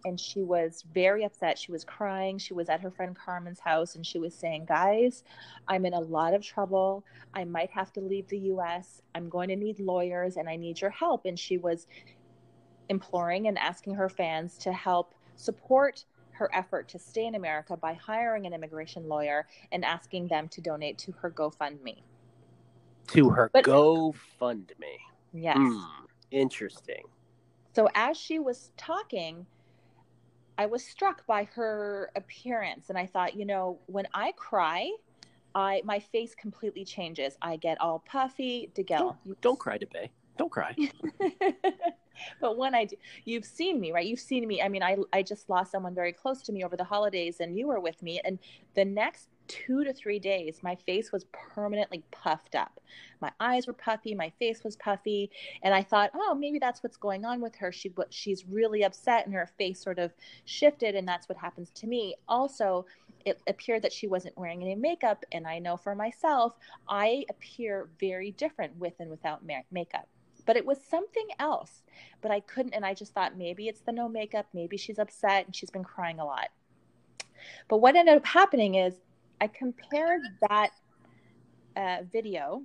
[0.04, 3.94] and she was very upset she was crying she was at her friend carmen's house
[3.94, 5.24] and she was saying guys
[5.68, 9.48] i'm in a lot of trouble i might have to leave the us i'm going
[9.48, 11.86] to need lawyers and i need your help and she was
[12.88, 16.04] imploring and asking her fans to help support
[16.38, 20.60] her effort to stay in America by hiring an immigration lawyer and asking them to
[20.60, 21.98] donate to her GoFundMe.
[23.08, 24.98] To her but, GoFundMe.
[25.32, 25.56] Yes.
[25.56, 25.84] Mm,
[26.30, 27.02] interesting.
[27.74, 29.46] So as she was talking,
[30.56, 34.90] I was struck by her appearance and I thought, you know, when I cry,
[35.54, 37.36] I my face completely changes.
[37.40, 38.70] I get all puffy.
[38.74, 39.16] DeGale.
[39.24, 40.08] Don't, don't cry, DeBay.
[40.36, 40.74] Don't cry.
[42.40, 44.06] but when I do, you've seen me, right?
[44.06, 44.62] You've seen me.
[44.62, 47.56] I mean, I I just lost someone very close to me over the holidays, and
[47.56, 48.20] you were with me.
[48.24, 48.38] And
[48.74, 52.80] the next two to three days, my face was permanently puffed up.
[53.20, 55.30] My eyes were puffy, my face was puffy,
[55.62, 57.72] and I thought, oh, maybe that's what's going on with her.
[57.72, 60.12] She she's really upset, and her face sort of
[60.44, 62.14] shifted, and that's what happens to me.
[62.28, 62.86] Also,
[63.24, 66.56] it appeared that she wasn't wearing any makeup, and I know for myself,
[66.88, 70.08] I appear very different with and without makeup
[70.46, 71.82] but it was something else.
[72.22, 75.44] But I couldn't, and I just thought maybe it's the no makeup, maybe she's upset
[75.44, 76.48] and she's been crying a lot.
[77.68, 78.94] But what ended up happening is
[79.40, 80.70] I compared that
[81.76, 82.62] uh, video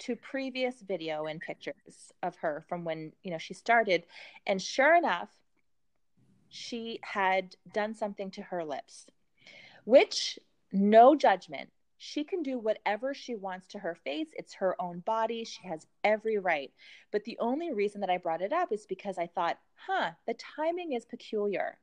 [0.00, 4.04] to previous video and pictures of her from when you know she started,
[4.46, 5.30] and sure enough,
[6.48, 9.06] she had done something to her lips,
[9.84, 10.38] which
[10.72, 11.70] no judgment
[12.04, 14.28] she can do whatever she wants to her face.
[14.34, 15.42] It's her own body.
[15.44, 16.70] She has every right.
[17.10, 20.34] But the only reason that I brought it up is because I thought, huh, the
[20.34, 21.78] timing is peculiar.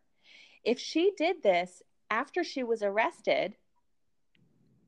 [0.64, 3.56] If she did this after she was arrested,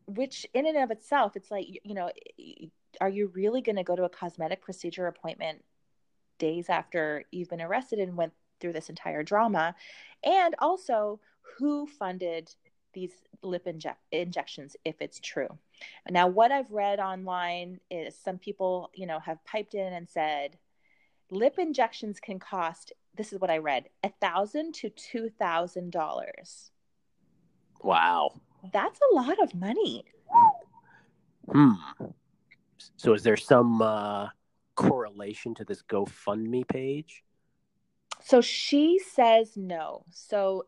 [0.07, 2.11] which in and of itself, it's like, you know,
[3.01, 5.63] are you really going to go to a cosmetic procedure appointment
[6.37, 9.75] days after you've been arrested and went through this entire drama?
[10.23, 11.19] And also,
[11.57, 12.53] who funded
[12.93, 13.11] these
[13.41, 15.49] lip inject- injections if it's true.
[16.09, 20.57] Now, what I've read online is some people, you know, have piped in and said
[21.29, 22.93] lip injections can cost.
[23.15, 26.71] This is what I read: a thousand to two thousand dollars.
[27.81, 28.39] Wow,
[28.71, 30.05] that's a lot of money.
[31.51, 31.73] Hmm.
[32.97, 34.27] So, is there some uh,
[34.75, 37.23] correlation to this GoFundMe page?
[38.23, 40.05] So she says no.
[40.11, 40.67] So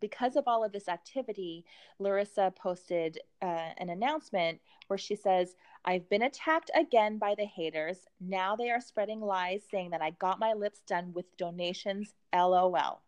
[0.00, 1.64] because of all of this activity,
[1.98, 8.00] Larissa posted uh, an announcement where she says, I've been attacked again by the haters.
[8.20, 12.14] Now they are spreading lies saying that I got my lips done with donations.
[12.34, 13.00] LOL.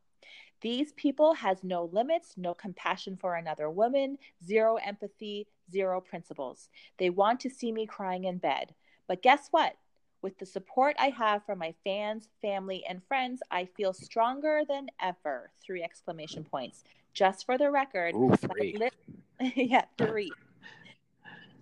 [0.61, 6.69] These people has no limits, no compassion for another woman, zero empathy, zero principles.
[6.99, 8.75] They want to see me crying in bed.
[9.07, 9.77] But guess what?
[10.21, 14.89] With the support I have from my fans, family, and friends, I feel stronger than
[15.01, 15.53] ever.
[15.65, 16.83] Three exclamation points.
[17.15, 18.77] Just for the record, Ooh, three.
[18.77, 18.95] Lip-
[19.57, 20.33] yeah, three.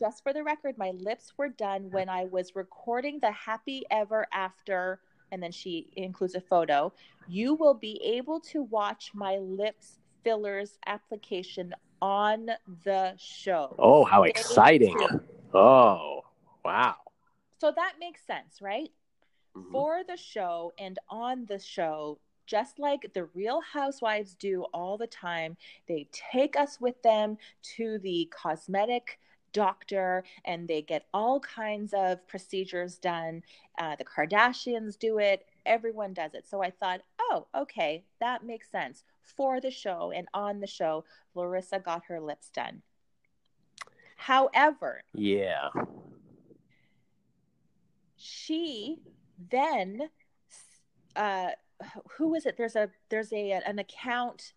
[0.00, 4.26] Just for the record, my lips were done when I was recording the Happy Ever
[4.32, 5.00] After,
[5.32, 6.92] and then she includes a photo.
[7.28, 12.50] You will be able to watch my lips fillers application on
[12.84, 13.74] the show.
[13.78, 14.96] Oh, how exciting!
[15.54, 16.22] Oh,
[16.64, 16.96] wow
[17.58, 18.90] so that makes sense, right?
[19.56, 19.72] Mm-hmm.
[19.72, 25.06] For the show and on the show, just like the real housewives do all the
[25.06, 25.56] time,
[25.88, 27.38] they take us with them
[27.76, 29.18] to the cosmetic
[29.56, 33.42] doctor and they get all kinds of procedures done.
[33.78, 36.46] Uh, the Kardashians do it, everyone does it.
[36.46, 39.04] So I thought, oh, okay, that makes sense.
[39.22, 42.82] For the show and on the show, Larissa got her lips done.
[44.16, 45.68] However, yeah
[48.16, 48.98] she
[49.50, 50.08] then
[51.14, 51.50] uh
[52.16, 54.52] who is it there's a there's a an account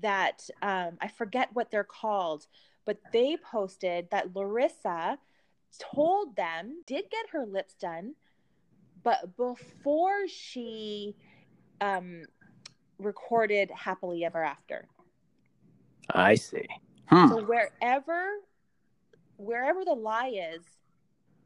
[0.00, 2.46] that um i forget what they're called
[2.84, 5.18] but they posted that larissa
[5.78, 8.14] told them did get her lips done
[9.02, 11.14] but before she
[11.80, 12.22] um
[12.98, 14.86] recorded happily ever after
[16.10, 16.66] i see
[17.06, 17.28] hmm.
[17.28, 18.26] so wherever
[19.36, 20.62] wherever the lie is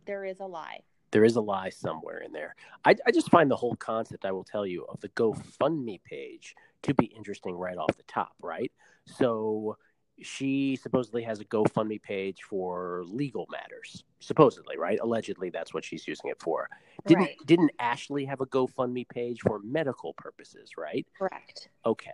[0.07, 0.81] there is a lie
[1.17, 2.55] there is a lie somewhere in there.
[2.85, 6.55] I, I just find the whole concept, I will tell you, of the GoFundMe page
[6.83, 8.71] to be interesting right off the top, right?
[9.07, 9.79] So
[10.23, 14.99] she supposedly has a GoFundMe page for legal matters, supposedly, right?
[15.01, 16.69] Allegedly, that's what she's using it for.
[17.07, 17.37] Didn't right.
[17.47, 21.07] didn't Ashley have a GoFundMe page for medical purposes, right?
[21.17, 21.69] Correct.
[21.85, 22.11] Okay.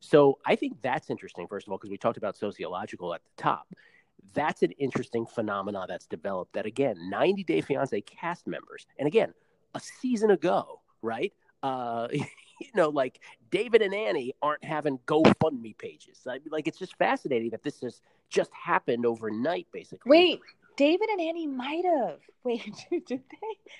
[0.00, 3.42] So I think that's interesting, first of all, because we talked about sociological at the
[3.42, 3.66] top
[4.34, 9.32] that's an interesting phenomena that's developed that again 90 day fiance cast members and again
[9.74, 12.08] a season ago right uh
[12.60, 17.62] you know like david and annie aren't having gofundme pages like it's just fascinating that
[17.62, 20.40] this has just happened overnight basically wait
[20.76, 23.70] david and annie might have wait did they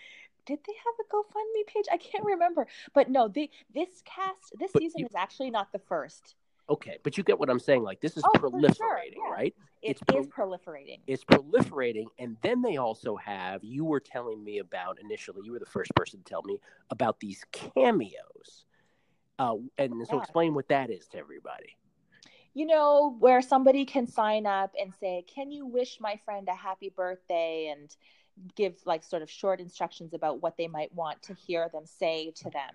[0.46, 1.86] did they have a GoFundMe page?
[1.92, 2.66] I can't remember.
[2.94, 6.36] But no, they this cast this but season you, is actually not the first.
[6.68, 7.82] Okay, but you get what I'm saying.
[7.82, 9.00] Like this is oh, proliferating, sure.
[9.16, 9.32] yeah.
[9.32, 9.54] right?
[9.82, 11.00] It it's pro- is proliferating.
[11.06, 13.62] It's proliferating, and then they also have.
[13.62, 15.42] You were telling me about initially.
[15.44, 16.58] You were the first person to tell me
[16.90, 18.65] about these cameos,
[19.38, 20.22] uh, and so yeah.
[20.22, 21.76] explain what that is to everybody.
[22.54, 26.54] You know, where somebody can sign up and say, "Can you wish my friend a
[26.54, 27.94] happy birthday?" and
[28.54, 32.32] give like sort of short instructions about what they might want to hear them say
[32.36, 32.74] to them.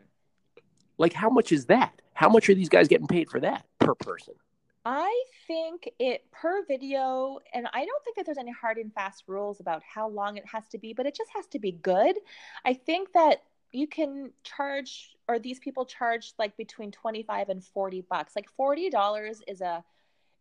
[0.98, 2.02] Like, how much is that?
[2.14, 4.36] How much are these guys getting paid for that per person?
[4.84, 9.24] I think it per video, and I don't think that there's any hard and fast
[9.28, 12.18] rules about how long it has to be, but it just has to be good.
[12.66, 18.02] I think that you can charge, or these people charge like between 25 and 40
[18.10, 18.34] bucks.
[18.36, 19.84] Like $40 is a,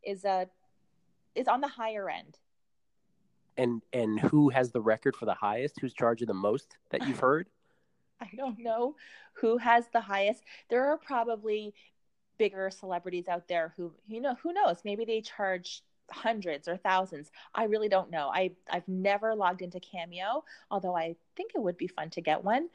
[0.02, 0.48] is a,
[1.34, 2.38] is on the higher end.
[3.56, 5.78] And, and who has the record for the highest?
[5.80, 7.48] Who's charging the most that you've heard?
[8.20, 8.96] I don't know
[9.34, 10.42] who has the highest.
[10.68, 11.72] There are probably
[12.36, 14.78] bigger celebrities out there who, you know, who knows?
[14.84, 17.30] Maybe they charge hundreds or thousands.
[17.54, 18.30] I really don't know.
[18.34, 22.42] I I've never logged into Cameo, although I think it would be fun to get
[22.42, 22.68] one.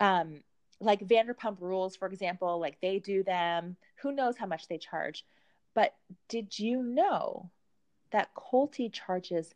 [0.00, 0.42] Um,
[0.80, 3.76] like Vanderpump Rules, for example, like they do them.
[3.96, 5.24] Who knows how much they charge?
[5.74, 5.94] But
[6.28, 7.50] did you know
[8.10, 9.54] that Colty charges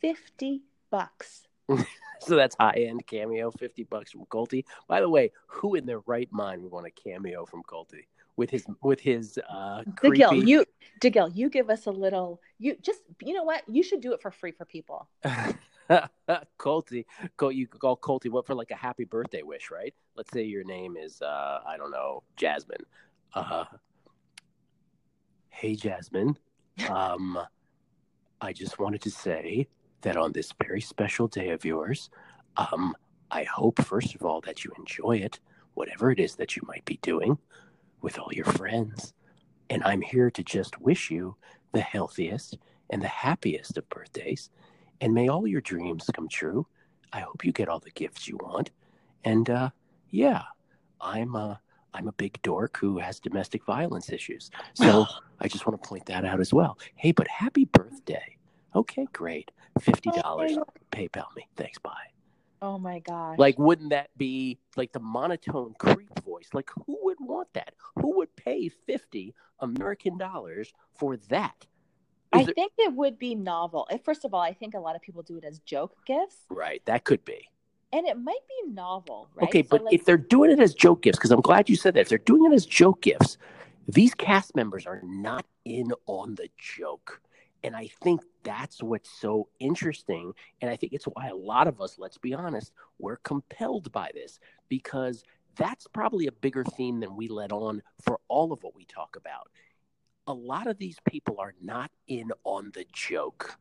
[0.00, 1.46] fifty bucks?
[2.20, 4.64] so that's high end cameo, fifty bucks from Colty.
[4.88, 8.06] By the way, who in their right mind would want a cameo from Colty?
[8.36, 10.20] with his with his uh creepy...
[10.20, 10.64] DeGil, you
[11.00, 13.62] DeGil, you give us a little you just you know what?
[13.68, 15.08] You should do it for free for people.
[16.58, 17.04] Colty,
[17.52, 19.94] you call Colty what for like a happy birthday wish, right?
[20.16, 22.84] Let's say your name is uh I don't know, Jasmine.
[23.34, 23.64] Uh
[25.50, 26.36] Hey Jasmine.
[26.88, 27.38] Um
[28.40, 29.68] I just wanted to say
[30.02, 32.10] that on this very special day of yours,
[32.56, 32.94] um
[33.30, 35.40] I hope first of all that you enjoy it,
[35.74, 37.38] whatever it is that you might be doing
[38.00, 39.14] with all your friends.
[39.70, 41.36] And I'm here to just wish you
[41.72, 42.58] the healthiest
[42.90, 44.50] and the happiest of birthdays.
[45.02, 46.64] And may all your dreams come true.
[47.12, 48.70] I hope you get all the gifts you want.
[49.24, 49.70] And uh,
[50.10, 50.42] yeah,
[51.00, 51.60] I'm a,
[51.92, 54.52] I'm a big dork who has domestic violence issues.
[54.74, 55.04] So
[55.40, 56.78] I just want to point that out as well.
[56.94, 58.36] Hey, but happy birthday.
[58.76, 59.50] Okay, great.
[59.80, 60.62] $50.
[60.92, 61.48] PayPal me.
[61.56, 61.80] Thanks.
[61.80, 61.90] Bye.
[62.62, 63.40] Oh my god!
[63.40, 66.48] Like, wouldn't that be like the monotone creep voice?
[66.52, 67.74] Like, who would want that?
[67.96, 71.66] Who would pay 50 American dollars for that?
[72.32, 72.54] I there...
[72.54, 73.88] think it would be novel.
[74.04, 76.36] First of all, I think a lot of people do it as joke gifts.
[76.50, 76.82] Right.
[76.86, 77.48] That could be.
[77.92, 79.44] And it might be novel, right?
[79.44, 79.94] Okay, so but like...
[79.94, 82.18] if they're doing it as joke gifts, because I'm glad you said that, if they're
[82.18, 83.36] doing it as joke gifts,
[83.86, 87.20] these cast members are not in on the joke.
[87.64, 90.32] And I think that's what's so interesting.
[90.60, 94.10] And I think it's why a lot of us, let's be honest, we're compelled by
[94.14, 95.22] this because
[95.56, 99.16] that's probably a bigger theme than we let on for all of what we talk
[99.16, 99.48] about.
[100.26, 103.58] A lot of these people are not in on the joke.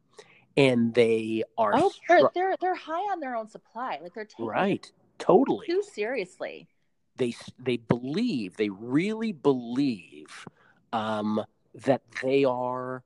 [0.57, 3.99] And they are oh, they're, they're they're high on their own supply.
[4.01, 6.67] Like they're taking right, totally too seriously.
[7.15, 10.45] They they believe they really believe
[10.91, 11.41] um,
[11.73, 13.03] that they are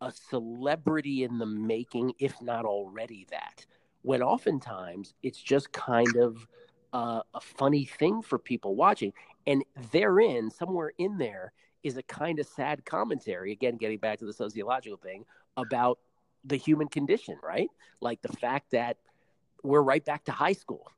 [0.00, 3.64] a celebrity in the making, if not already that.
[4.02, 6.46] When oftentimes it's just kind of
[6.92, 9.12] uh, a funny thing for people watching.
[9.46, 14.24] And therein, somewhere in there, is a kind of sad commentary, again, getting back to
[14.24, 15.24] the sociological thing
[15.56, 15.98] about
[16.44, 17.68] the human condition, right?
[18.00, 18.96] Like the fact that
[19.62, 20.90] we're right back to high school.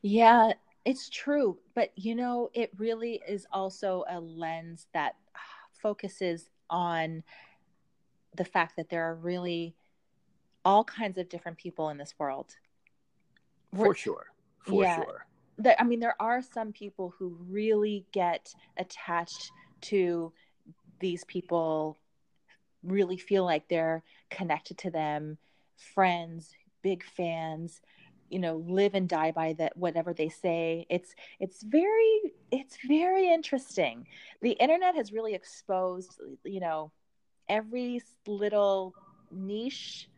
[0.00, 0.52] Yeah,
[0.84, 1.58] it's true.
[1.74, 5.16] But, you know, it really is also a lens that
[5.72, 7.22] focuses on
[8.36, 9.74] the fact that there are really
[10.64, 12.56] all kinds of different people in this world.
[13.74, 14.26] For We're, sure.
[14.60, 15.26] For yeah, sure.
[15.58, 19.50] That, I mean, there are some people who really get attached
[19.82, 20.32] to
[21.00, 21.98] these people,
[22.82, 25.38] really feel like they're connected to them,
[25.94, 27.80] friends, big fans,
[28.28, 30.86] you know, live and die by that whatever they say.
[30.88, 34.06] It's it's very it's very interesting.
[34.40, 36.92] The internet has really exposed, you know,
[37.48, 38.94] every little
[39.30, 40.08] niche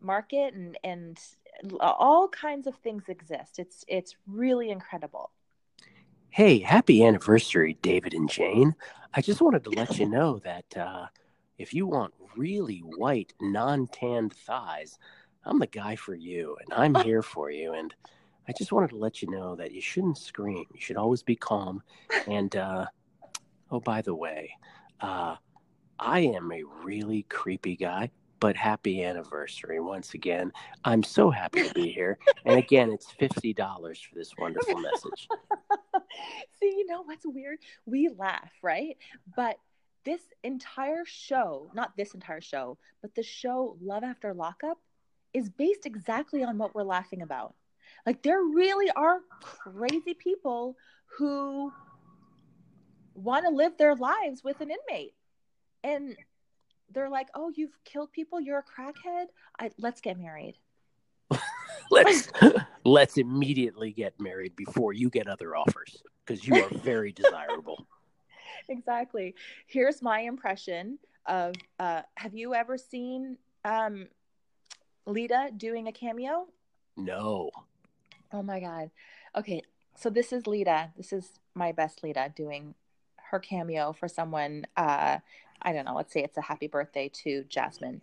[0.00, 1.18] market and and
[1.80, 3.58] all kinds of things exist.
[3.58, 5.32] It's it's really incredible.
[6.30, 8.74] Hey, happy anniversary, David and Jane.
[9.12, 11.06] I just wanted to let you know that uh,
[11.56, 14.98] if you want really white, non-tanned thighs,
[15.44, 17.72] I'm the guy for you, and I'm here for you.
[17.72, 17.92] And
[18.46, 20.64] I just wanted to let you know that you shouldn't scream.
[20.72, 21.82] You should always be calm.
[22.28, 22.86] And uh,
[23.72, 24.52] oh, by the way,
[25.00, 25.36] uh,
[25.98, 30.52] I am a really creepy guy, but happy anniversary once again.
[30.84, 32.18] I'm so happy to be here.
[32.44, 35.26] and again, it's $50 for this wonderful message.
[36.60, 37.58] See, you know what's weird?
[37.86, 38.96] We laugh, right?
[39.36, 39.58] But
[40.04, 44.78] this entire show, not this entire show, but the show Love After Lockup
[45.34, 47.54] is based exactly on what we're laughing about.
[48.06, 50.76] Like, there really are crazy people
[51.18, 51.72] who
[53.14, 55.14] want to live their lives with an inmate
[55.84, 56.16] and
[56.92, 58.40] they're like, "Oh, you've killed people.
[58.40, 59.26] You're a crackhead.
[59.58, 60.56] I, let's get married."
[62.04, 62.28] let's
[62.84, 67.86] let's immediately get married before you get other offers because you are very desirable.
[68.70, 69.34] Exactly.
[69.66, 71.54] Here's my impression of.
[71.78, 74.08] Uh, have you ever seen um,
[75.06, 76.48] Leida doing a cameo?
[76.94, 77.50] No.
[78.30, 78.90] Oh my god.
[79.34, 79.62] Okay,
[79.94, 80.90] so this is Leida.
[80.98, 82.74] This is my best Leida doing
[83.30, 85.18] her cameo for someone uh,
[85.62, 88.00] I don't know, let's say it's a happy birthday to Jasmine.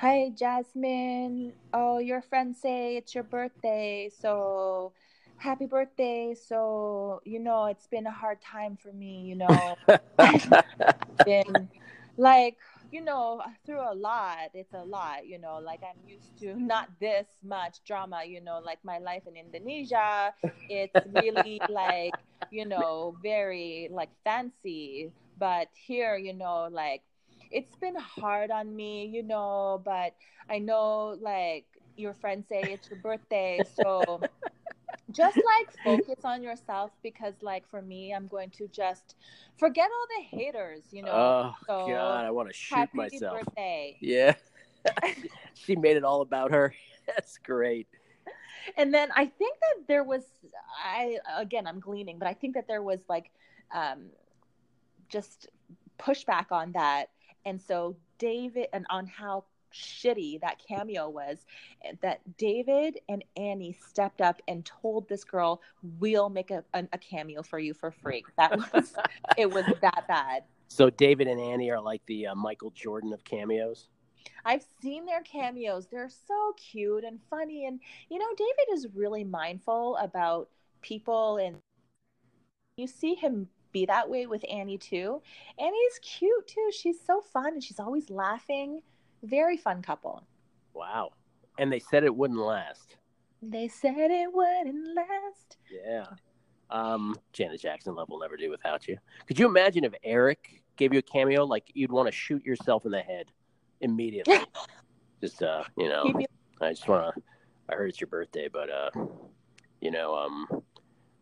[0.00, 1.52] Hi, Jasmine.
[1.74, 4.08] Oh, your friends say it's your birthday.
[4.10, 4.94] So
[5.36, 6.34] happy birthday.
[6.34, 9.78] So, you know, it's been a hard time for me, you know.
[11.24, 11.68] been
[12.16, 12.56] like,
[12.90, 14.50] you know, through a lot.
[14.54, 18.60] It's a lot, you know, like I'm used to not this much drama, you know,
[18.64, 20.32] like my life in Indonesia.
[20.68, 22.16] It's really like,
[22.50, 25.12] you know, very like fancy.
[25.36, 27.02] But here, you know, like
[27.50, 30.14] it's been hard on me, you know, but
[30.48, 31.64] I know like
[31.96, 33.60] your friends say it's your birthday.
[33.74, 34.20] So
[35.12, 39.16] just like focus on yourself because like for me i'm going to just
[39.58, 43.44] forget all the haters you know oh so, god i want to shoot happy myself
[43.44, 43.96] birthday.
[44.00, 44.34] yeah
[45.54, 46.74] she made it all about her
[47.06, 47.88] that's great
[48.76, 50.24] and then i think that there was
[50.84, 53.30] i again i'm gleaning but i think that there was like
[53.74, 54.06] um
[55.08, 55.48] just
[55.98, 57.06] pushback on that
[57.44, 61.38] and so david and on how shitty that cameo was
[62.02, 65.62] that David and Annie stepped up and told this girl,
[65.98, 68.94] "We'll make a, a, a cameo for you for free." That was
[69.36, 70.44] it was that bad.
[70.68, 73.88] So David and Annie are like the uh, Michael Jordan of cameos.
[74.44, 75.86] I've seen their cameos.
[75.86, 80.48] They're so cute and funny and you know David is really mindful about
[80.82, 81.56] people and
[82.76, 85.22] you see him be that way with Annie too.
[85.58, 86.70] Annie's cute too.
[86.72, 88.82] She's so fun and she's always laughing.
[89.22, 90.24] Very fun couple.
[90.74, 91.10] Wow.
[91.58, 92.96] And they said it wouldn't last.
[93.42, 95.56] They said it wouldn't last.
[95.70, 96.06] Yeah.
[96.70, 98.96] Um, Janet Jackson love will never do without you.
[99.26, 101.44] Could you imagine if Eric gave you a cameo?
[101.44, 103.26] Like you'd want to shoot yourself in the head
[103.80, 104.38] immediately.
[105.20, 106.04] just uh, you know,
[106.60, 107.22] I just want to.
[107.68, 108.90] I heard it's your birthday, but uh,
[109.80, 110.62] you know, um,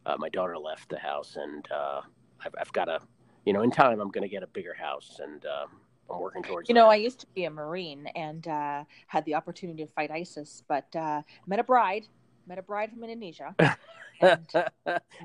[0.07, 2.01] uh, my daughter left the house, and uh,
[2.45, 3.01] I've, I've got to,
[3.45, 5.67] you know, in time I'm going to get a bigger house, and uh,
[6.11, 6.69] I'm working towards.
[6.69, 10.11] You know, I used to be a Marine and uh, had the opportunity to fight
[10.11, 12.07] ISIS, but uh, met a bride,
[12.47, 13.55] met a bride from Indonesia.
[14.21, 14.49] And,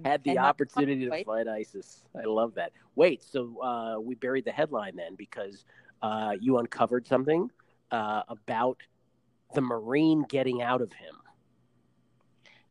[0.05, 2.03] had the opportunity to fight ISIS.
[2.15, 2.73] I love that.
[2.95, 5.65] Wait, so uh, we buried the headline then because
[6.03, 7.49] uh, you uncovered something
[7.91, 8.77] uh, about
[9.55, 11.15] the Marine getting out of him.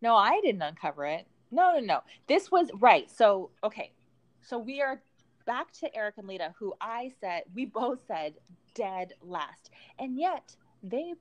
[0.01, 1.27] No, I didn't uncover it.
[1.51, 2.01] No, no, no.
[2.29, 3.11] This was right.
[3.11, 3.93] So, okay.
[4.43, 5.01] So we are
[5.47, 8.35] back to Eric and Leida, who I said, we both said
[8.75, 9.71] dead last.
[9.99, 11.15] And yet they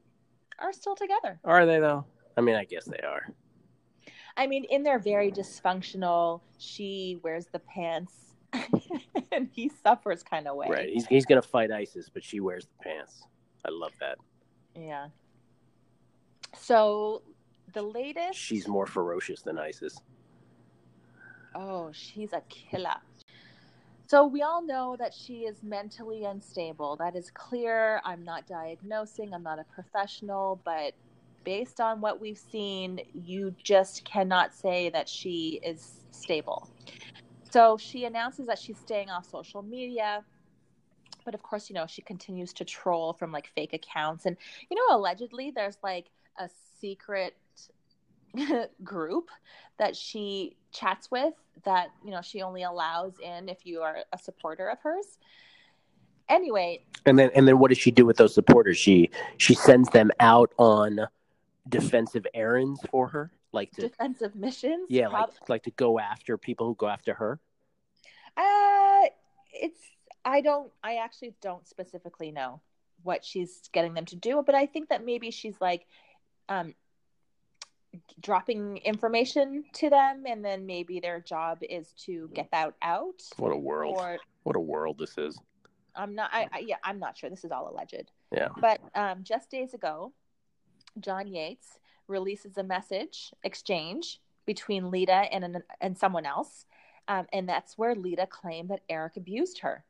[0.60, 1.40] are still together.
[1.44, 2.06] Are they, though?
[2.38, 3.32] I mean, I guess they are.
[4.38, 8.14] I mean, in their very dysfunctional, she wears the pants
[9.32, 10.68] and he suffers kind of way.
[10.70, 10.90] Right.
[10.90, 13.24] He's, he's going to fight ISIS, but she wears the pants.
[13.66, 14.18] I love that.
[14.76, 15.08] Yeah.
[16.58, 17.22] So
[17.74, 18.40] the latest.
[18.40, 19.98] She's more ferocious than ISIS.
[21.54, 22.96] Oh, she's a killer.
[24.12, 26.98] So we all know that she is mentally unstable.
[26.98, 28.02] That is clear.
[28.04, 30.96] I'm not diagnosing, I'm not a professional, but
[31.46, 36.70] based on what we've seen, you just cannot say that she is stable.
[37.52, 40.26] So she announces that she's staying off social media.
[41.24, 44.26] But of course, you know, she continues to troll from like fake accounts.
[44.26, 44.36] And,
[44.70, 46.08] you know, allegedly there's like
[46.38, 46.50] a
[46.82, 47.38] secret
[48.84, 49.30] group
[49.78, 54.18] that she chats with that you know she only allows in if you are a
[54.18, 55.18] supporter of hers.
[56.30, 56.84] Anyway.
[57.06, 58.78] And then and then what does she do with those supporters?
[58.78, 61.02] She she sends them out on
[61.68, 64.88] defensive errands for her like to, defensive missions?
[64.90, 67.40] Yeah like, like to go after people who go after her.
[68.38, 69.08] Uh
[69.54, 69.80] it's
[70.24, 72.62] i don't i actually don't specifically know
[73.04, 75.86] what she's getting them to do but i think that maybe she's like
[76.50, 76.74] um
[78.22, 83.22] dropping information to them and then maybe their job is to get that out.
[83.38, 83.96] What a world.
[83.98, 85.38] Or, what a world this is.
[85.96, 87.30] I'm not I, I, yeah i'm not sure.
[87.30, 88.12] This is all alleged.
[88.32, 88.48] Yeah.
[88.60, 90.14] But um, just days ago
[91.00, 96.66] john yates releases a message exchange between leida and and someone else
[97.08, 99.84] um, and that's where leida claimed that eric abused her.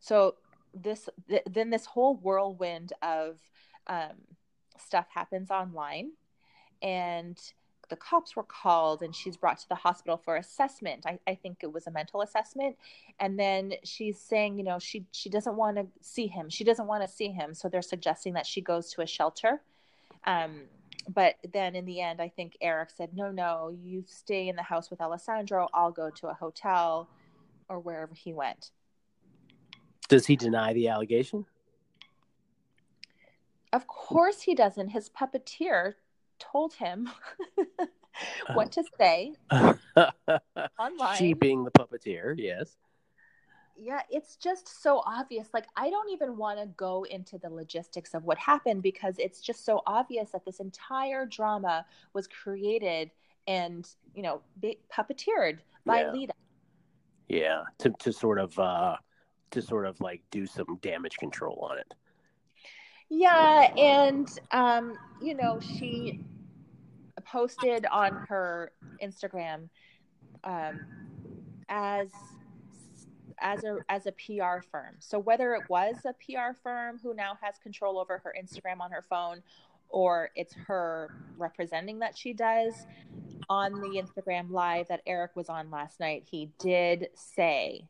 [0.00, 0.34] So
[0.74, 3.38] this th- then this whole whirlwind of
[3.86, 4.12] um,
[4.78, 6.10] stuff happens online
[6.84, 7.40] and
[7.88, 11.04] the cops were called and she's brought to the hospital for assessment.
[11.06, 12.76] I, I, think it was a mental assessment.
[13.20, 16.48] And then she's saying you know she she doesn't want to see him.
[16.48, 17.54] She doesn't want to see him.
[17.54, 19.60] So they're suggesting that she goes to a shelter.
[20.26, 20.62] Um,
[21.08, 24.62] but then in the end i think eric said no no you stay in the
[24.62, 25.68] house with alessandro.
[25.74, 27.08] I'll go to a hotel
[27.68, 28.70] or wherever he went.
[30.08, 31.46] Does he deny the allegation?
[33.72, 34.90] Of course he doesn't.
[34.90, 35.94] His puppeteer
[36.52, 37.10] told him
[38.54, 39.32] what to say
[40.78, 41.16] online.
[41.16, 42.76] She being the puppeteer, yes.
[43.76, 45.48] Yeah, it's just so obvious.
[45.52, 49.40] Like, I don't even want to go into the logistics of what happened because it's
[49.40, 53.10] just so obvious that this entire drama was created
[53.46, 56.12] and you know be puppeteered by Yeah.
[56.12, 56.30] Leida.
[57.28, 58.96] Yeah, to to sort of uh
[59.50, 61.94] to sort of like do some damage control on it.
[63.10, 66.20] Yeah, and um, you know, she
[67.24, 68.72] posted on her
[69.02, 69.68] Instagram
[70.44, 70.80] um,
[71.68, 72.08] as
[73.40, 74.96] as a as a PR firm.
[75.00, 78.90] So whether it was a PR firm who now has control over her Instagram on
[78.90, 79.42] her phone,
[79.88, 82.86] or it's her representing that she does
[83.48, 87.86] on the Instagram live that Eric was on last night, he did say,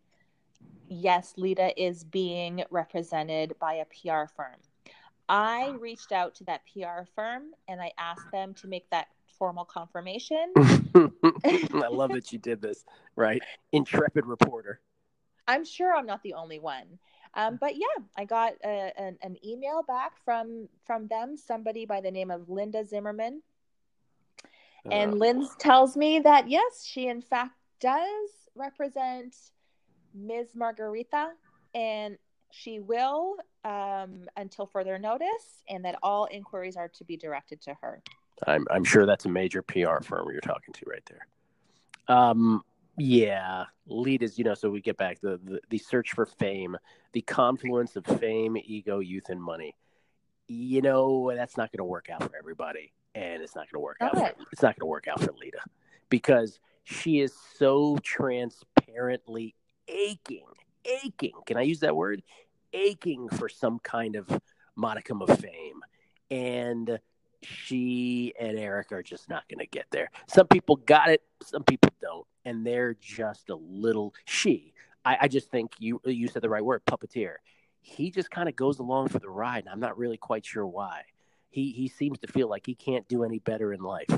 [0.88, 4.56] yes, Leida is being represented by a PR firm.
[5.28, 9.08] I reached out to that PR firm and I asked them to make that
[9.38, 10.52] formal confirmation.
[10.56, 12.84] I love that you did this,
[13.16, 13.42] right?
[13.72, 14.80] Intrepid reporter.
[15.46, 16.98] I'm sure I'm not the only one.
[17.34, 22.00] Um, but yeah, I got a, an, an email back from from them, somebody by
[22.00, 23.42] the name of Linda Zimmerman,
[24.90, 29.34] and Uh, Lynn tells me that yes, she in fact does represent
[30.14, 30.50] Ms.
[30.54, 31.32] Margaretha,
[31.74, 32.18] and
[32.52, 37.74] she will um, until further notice, and that all inquiries are to be directed to
[37.80, 38.02] her.
[38.46, 42.16] I'm I'm sure that's a major PR firm you're talking to right there.
[42.16, 42.62] Um,
[42.96, 44.54] yeah, lead is you know.
[44.54, 46.76] So we get back the the, the search for fame,
[47.12, 49.74] the confluence of fame, ego, youth, and money.
[50.46, 53.84] You know that's not going to work out for everybody, and it's not going to
[53.84, 54.16] work out.
[54.16, 55.62] For, it's not going to work out for Leida
[56.08, 59.54] because she is so transparently
[59.88, 60.46] aching,
[60.84, 61.32] aching.
[61.46, 62.22] Can I use that word?
[62.72, 64.28] Aching for some kind of
[64.76, 65.80] modicum of fame,
[66.30, 66.98] and
[67.44, 70.10] she and Eric are just not going to get there.
[70.26, 74.72] Some people got it, some people don't, and they're just a little she.
[75.04, 77.34] I, I just think you you said the right word, puppeteer.
[77.80, 80.66] He just kind of goes along for the ride, and I'm not really quite sure
[80.66, 81.02] why.
[81.50, 84.08] He he seems to feel like he can't do any better in life.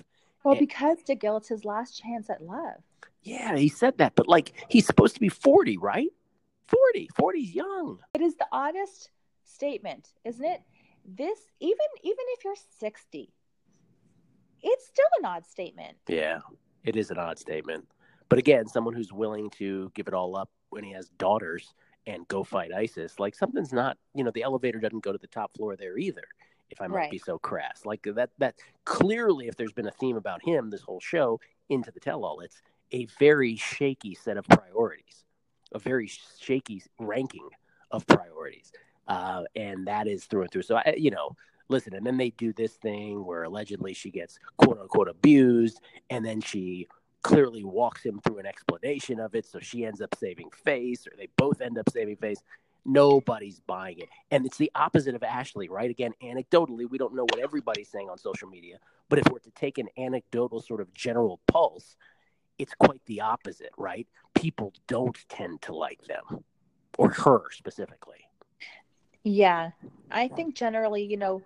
[0.45, 0.61] Well, Yeah.
[0.61, 2.81] because DeGille, it's his last chance at love.
[3.23, 6.11] Yeah, he said that, but like he's supposed to be 40, right?
[6.69, 7.09] 40.
[7.19, 7.99] 40's young.
[8.15, 9.11] It is the oddest
[9.45, 10.63] statement, isn't it?
[11.07, 13.33] This even even if you're 60,
[14.63, 15.97] it's still an odd statement.
[16.09, 16.41] Yeah,
[16.85, 17.87] it is an odd statement.
[18.29, 21.75] But again, someone who's willing to give it all up when he has daughters
[22.07, 25.27] and go fight ISIS, like something's not, you know, the elevator doesn't go to the
[25.29, 26.25] top floor there either,
[26.71, 27.11] if I might Right.
[27.11, 27.85] be so crass.
[27.85, 31.93] Like that, that clearly, if there's been a theme about him this whole show into
[31.93, 35.25] the tell all, it's a very shaky set of priorities,
[35.73, 37.49] a very shaky ranking
[37.91, 38.73] of priorities.
[39.09, 40.63] Uh, and that is through and through.
[40.63, 41.37] So, I, you know,
[41.69, 45.81] listen, and then they do this thing where allegedly she gets quote unquote abused,
[46.11, 46.89] and then she
[47.23, 49.45] clearly walks him through an explanation of it.
[49.45, 52.43] So she ends up saving face, or they both end up saving face.
[52.85, 54.09] Nobody's buying it.
[54.31, 55.91] And it's the opposite of Ashley, right?
[55.91, 58.79] Again, anecdotally, we don't know what everybody's saying on social media,
[59.09, 61.97] but if we're to take an anecdotal sort of general pulse,
[62.59, 64.07] it's quite the opposite, right?
[64.35, 66.45] People don't tend to like them
[66.97, 68.29] or her specifically.
[69.27, 69.71] Yeah.
[70.11, 71.43] I think generally, you know,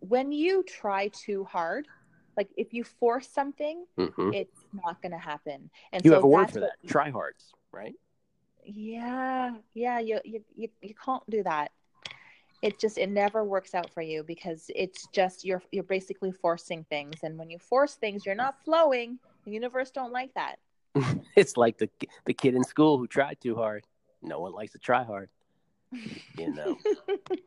[0.00, 1.86] when you try too hard,
[2.36, 5.70] like if you force something, hmm it's not going to happen.
[5.92, 6.72] And You so have a word for that.
[6.86, 7.94] Tryhards, right?
[8.64, 11.70] Yeah, yeah, you, you you you can't do that.
[12.62, 16.84] It just it never works out for you because it's just you're you're basically forcing
[16.90, 19.18] things, and when you force things, you're not flowing.
[19.44, 20.56] The universe don't like that.
[21.36, 21.88] it's like the
[22.26, 23.84] the kid in school who tried too hard.
[24.22, 25.30] No one likes to try hard.
[26.38, 26.78] You know,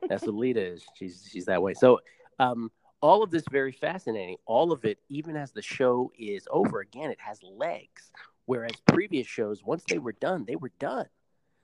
[0.08, 0.86] that's what Leida is.
[0.96, 1.74] She's she's that way.
[1.74, 2.00] So,
[2.40, 2.70] um,
[3.02, 4.38] all of this very fascinating.
[4.46, 8.12] All of it, even as the show is over, again, it has legs.
[8.46, 11.08] Whereas previous shows, once they were done, they were done.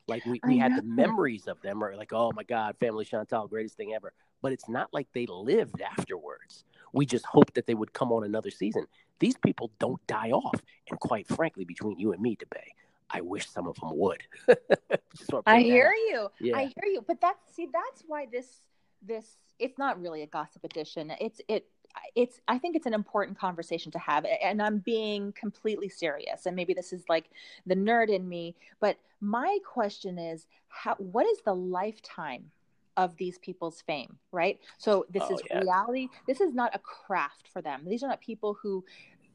[0.08, 3.06] Like we, we I had the memories of them, or like, oh my God, Family
[3.06, 4.12] Chantal, greatest thing ever.
[4.42, 6.64] But it's not like they lived afterwards.
[6.94, 8.86] We just hoped that they would come on another season.
[9.20, 10.60] These people don't die off.
[10.90, 12.70] And quite frankly, between you and me, DeBay,
[13.12, 14.24] I wish some of them would.
[15.46, 16.30] I hear you.
[16.40, 16.58] Yeah.
[16.58, 17.04] I hear you.
[17.06, 18.62] But that's see, that's why this
[19.02, 21.12] this it's not really a gossip edition.
[21.20, 21.66] It's it
[22.16, 24.26] it's I think it's an important conversation to have.
[24.44, 26.46] And I'm being completely serious.
[26.46, 27.30] And maybe this is like
[27.66, 32.52] the nerd in me, but my question is how what is the lifetime
[32.98, 34.60] of these people's fame, right?
[34.78, 35.60] So this Oh, is yeah.
[35.62, 36.10] reality.
[36.28, 37.84] This is not a craft for them.
[37.86, 38.84] These are not people who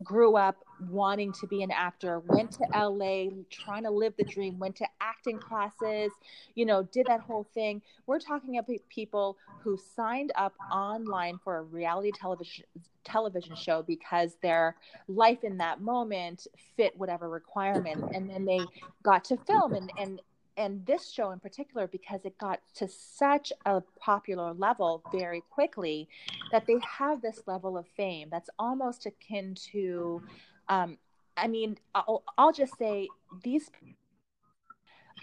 [0.03, 0.57] grew up
[0.91, 4.87] wanting to be an actor, went to LA trying to live the dream, went to
[5.01, 6.11] acting classes,
[6.55, 7.81] you know, did that whole thing.
[8.07, 12.65] We're talking about people who signed up online for a reality television
[13.05, 14.77] television show because their
[15.09, 18.61] life in that moment fit whatever requirement and then they
[19.03, 20.23] got to film and and
[20.57, 26.09] and this show in particular because it got to such a popular level very quickly
[26.53, 30.23] that they have this level of fame that's almost akin to
[30.69, 30.99] Um,
[31.37, 33.09] I mean, I'll, I'll just say
[33.43, 33.71] these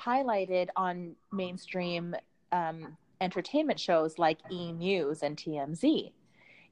[0.03, 2.15] highlighted on mainstream
[2.51, 6.11] um, entertainment shows like E News and TMZ.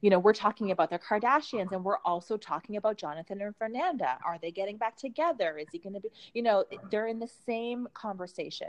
[0.00, 4.18] You know, we're talking about the Kardashians and we're also talking about Jonathan and Fernanda.
[4.24, 5.58] Are they getting back together?
[5.58, 8.68] Is he going to be, you know, they're in the same conversation.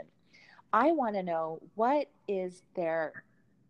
[0.72, 3.24] I want to know what is their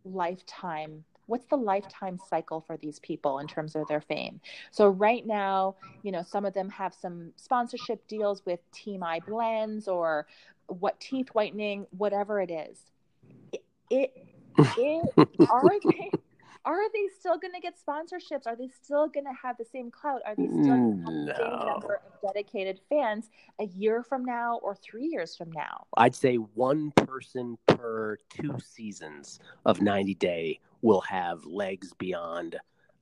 [0.04, 4.40] lifetime what's the lifetime cycle for these people in terms of their fame
[4.72, 9.86] so right now you know some of them have some sponsorship deals with Teami Blends
[9.86, 10.26] or
[10.66, 12.80] what teeth whitening whatever it is
[13.52, 14.26] it, it,
[14.76, 16.10] it are they
[16.64, 18.46] are they still going to get sponsorships?
[18.46, 20.22] Are they still going to have the same clout?
[20.24, 21.26] Are they still going to have no.
[21.26, 25.86] the same number of dedicated fans a year from now or three years from now?
[25.96, 32.56] I'd say one person per two seasons of 90 Day will have legs beyond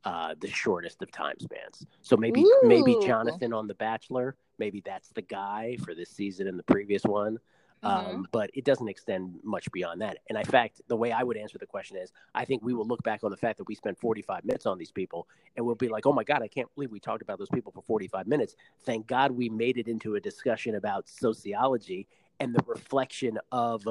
[0.04, 1.86] uh, the shortest of time spans.
[2.00, 2.60] So maybe Ooh.
[2.62, 7.04] maybe Jonathan on The Bachelor, maybe that's the guy for this season and the previous
[7.04, 7.38] one.
[7.82, 8.10] Mm-hmm.
[8.10, 10.18] Um, but it doesn't extend much beyond that.
[10.28, 12.86] And in fact, the way I would answer the question is I think we will
[12.86, 15.26] look back on the fact that we spent 45 minutes on these people
[15.56, 17.72] and we'll be like, oh my God, I can't believe we talked about those people
[17.72, 18.54] for 45 minutes.
[18.84, 22.06] Thank God we made it into a discussion about sociology
[22.38, 23.86] and the reflection of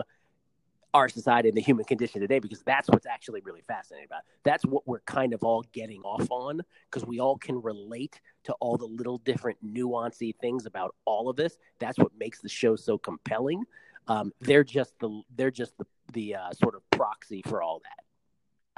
[0.94, 4.26] our society and the human condition today because that's what's actually really fascinating about it.
[4.44, 8.54] that's what we're kind of all getting off on because we all can relate to
[8.54, 11.58] all the little different nuancy things about all of this.
[11.80, 13.64] That's what makes the show so compelling.
[14.08, 18.04] Um, they're just the they're just the the uh, sort of proxy for all that.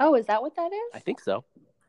[0.00, 0.90] Oh is that what that is?
[0.94, 1.44] I think so.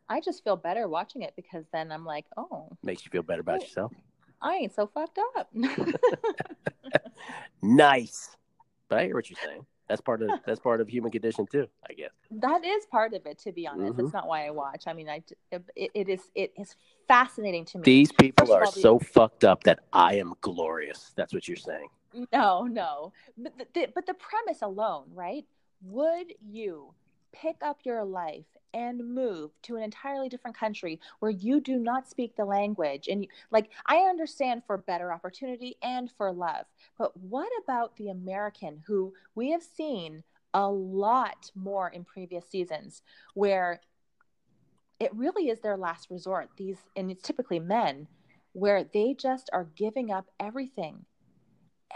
[0.07, 2.69] I just feel better watching it because then i'm like oh.
[2.83, 3.91] Makes you feel better about yourself.
[4.41, 5.49] I ain't so fucked up.
[7.63, 8.35] Nice.
[8.89, 11.67] But i hear what you're saying that's part of that's part of human condition too
[11.89, 12.11] i guess.
[12.31, 13.93] That is part of it to be honest.
[13.93, 14.01] Mm-hmm.
[14.01, 14.83] that's not why i watch.
[14.87, 16.75] I mean i it, it is it is
[17.07, 17.83] fascinating to me.
[17.83, 19.05] These people First are all, so the...
[19.05, 21.13] fucked up that i am glorious.
[21.15, 21.87] That's what you're saying.
[22.31, 23.13] No no.
[23.37, 25.45] But the, but the premise alone right?
[25.85, 26.93] Would you
[27.33, 32.09] pick up your life and move to an entirely different country where you do not
[32.09, 36.65] speak the language and you, like i understand for better opportunity and for love
[36.97, 40.23] but what about the american who we have seen
[40.53, 43.01] a lot more in previous seasons
[43.33, 43.81] where
[44.99, 48.07] it really is their last resort these and it's typically men
[48.53, 51.05] where they just are giving up everything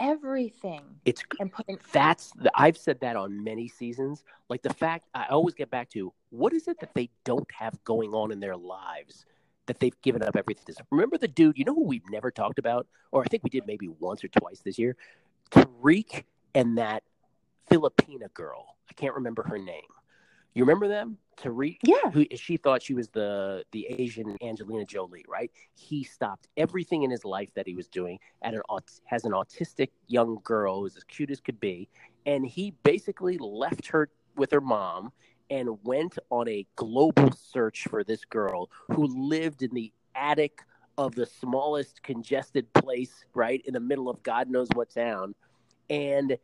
[0.00, 0.82] everything.
[1.04, 4.24] It's and putting that's the, I've said that on many seasons.
[4.48, 7.82] Like the fact I always get back to what is it that they don't have
[7.84, 9.26] going on in their lives
[9.66, 10.74] that they've given up everything.
[10.90, 11.58] Remember the dude?
[11.58, 14.28] You know who we've never talked about, or I think we did maybe once or
[14.28, 14.96] twice this year.
[15.50, 16.24] Tarik
[16.54, 17.02] and that
[17.70, 18.76] Filipina girl.
[18.90, 19.82] I can't remember her name.
[20.54, 21.18] You remember them?
[21.40, 25.50] Tarik, yeah, who she thought she was the the Asian Angelina Jolie, right?
[25.74, 28.62] He stopped everything in his life that he was doing at an
[29.04, 31.88] has an autistic young girl who's as cute as could be,
[32.26, 35.12] and he basically left her with her mom
[35.50, 40.62] and went on a global search for this girl who lived in the attic
[40.98, 45.34] of the smallest congested place, right in the middle of God knows what town,
[45.88, 46.36] and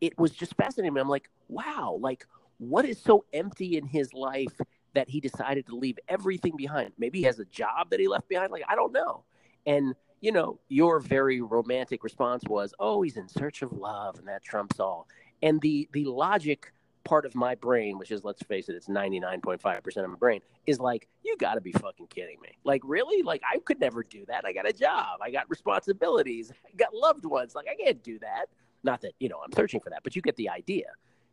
[0.00, 0.96] it was just fascinating.
[0.96, 2.26] I'm like, wow, like
[2.58, 4.60] what is so empty in his life
[4.94, 6.92] that he decided to leave everything behind?
[6.98, 8.52] Maybe he has a job that he left behind.
[8.52, 9.24] Like, I don't know.
[9.66, 14.28] And, you know, your very romantic response was, oh, he's in search of love and
[14.28, 15.08] that trumps all.
[15.42, 16.72] And the, the logic
[17.04, 20.78] part of my brain, which is, let's face it, it's 99.5% of my brain, is
[20.78, 22.50] like, you got to be fucking kidding me.
[22.64, 23.22] Like, really?
[23.22, 24.44] Like, I could never do that.
[24.44, 25.20] I got a job.
[25.22, 26.52] I got responsibilities.
[26.66, 27.54] I got loved ones.
[27.54, 28.46] Like, I can't do that.
[28.82, 30.86] Not that, you know, I'm searching for that, but you get the idea.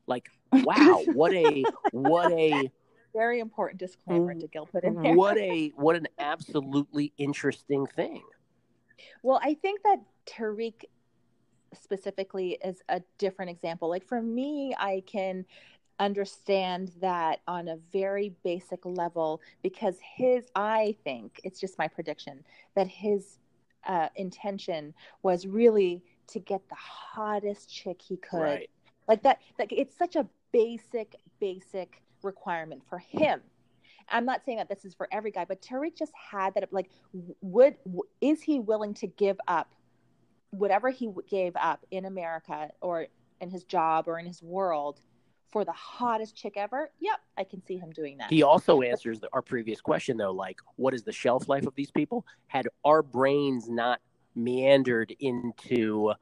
[0.08, 2.72] Like, wow, what a what a
[3.14, 5.14] very important disclaimer to Gil put in there.
[5.14, 8.24] What a what an absolutely interesting thing.
[9.24, 10.90] Well, I think that Tarik
[11.74, 13.90] specifically is a different example.
[13.90, 15.46] Like for me, I can
[16.00, 22.44] understand that on a very basic level because his I think it's just my prediction
[22.76, 23.40] that his
[23.88, 24.94] uh, intention
[25.24, 28.70] was really to get the hottest chick he could right
[29.08, 33.42] like that like it's such a basic basic requirement for him.
[34.10, 36.90] I'm not saying that this is for every guy but tarik just had that like
[37.42, 37.76] would
[38.22, 39.74] is he willing to give up
[40.52, 43.08] whatever he gave up in america or
[43.42, 45.02] in his job or in his world
[45.52, 46.92] for the hottest chick ever?
[47.00, 48.30] Yep i can see him doing that.
[48.30, 51.76] He also answers the, our previous question though like what is the shelf life of
[51.76, 52.26] these people?
[52.48, 54.02] Had our brains not
[54.36, 56.14] meandered into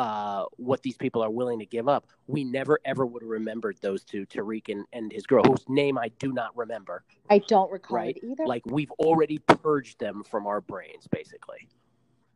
[0.00, 3.76] uh, what these people are willing to give up, we never ever would have remembered
[3.82, 7.04] those two, Tarik and, and his girl, whose name I do not remember.
[7.28, 8.16] I don't recall Right.
[8.16, 8.46] it either.
[8.46, 11.68] Like we've already purged them from our brains, basically.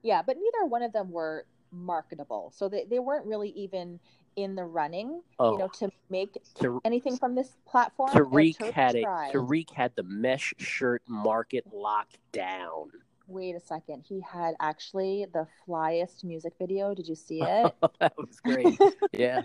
[0.03, 2.53] yeah, but neither one of them were marketable.
[2.55, 3.99] So they, they weren't really even
[4.37, 6.37] in the running, Oh, you know, to make
[6.85, 8.11] anything from this platform.
[8.13, 9.33] Tarik Tarik had a tried.
[9.33, 12.91] Tarik had the mesh shirt market locked down.
[13.27, 14.05] Wait a second.
[14.07, 16.95] He had actually the flyest music video.
[16.95, 17.73] Did you see it?
[18.01, 18.79] that was great.
[19.13, 19.43] yeah.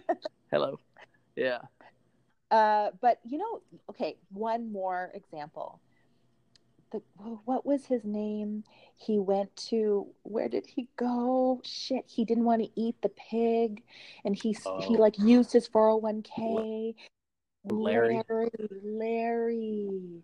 [0.51, 0.77] Hello.
[1.35, 1.59] Yeah.
[2.51, 5.79] uh, but you know, okay, one more example.
[6.91, 7.01] The,
[7.45, 8.63] what was his name?
[8.95, 11.61] He went to where did he go?
[11.63, 13.83] Shit, he didn't want to eat the pig,
[14.25, 14.93] and he he Oh.
[14.93, 16.95] like used his four hundred one k.
[17.65, 18.21] Larry.
[18.27, 18.49] Larry,
[18.83, 20.23] Larry.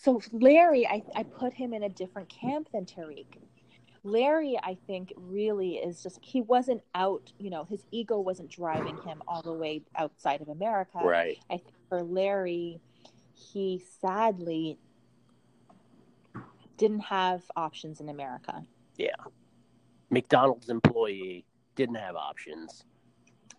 [0.00, 3.38] So Larry, I I put him in a different camp than Tarik.
[4.02, 7.30] Larry, I think, really is just he wasn't out.
[7.38, 11.00] You know, his ego wasn't driving him all the way outside of America.
[11.04, 11.38] Right.
[11.50, 12.80] I think for Larry,
[13.34, 14.78] he sadly
[16.78, 18.64] didn't have options in America.
[18.96, 19.10] Yeah.
[20.08, 21.44] McDonald's employee
[21.76, 22.86] didn't have options.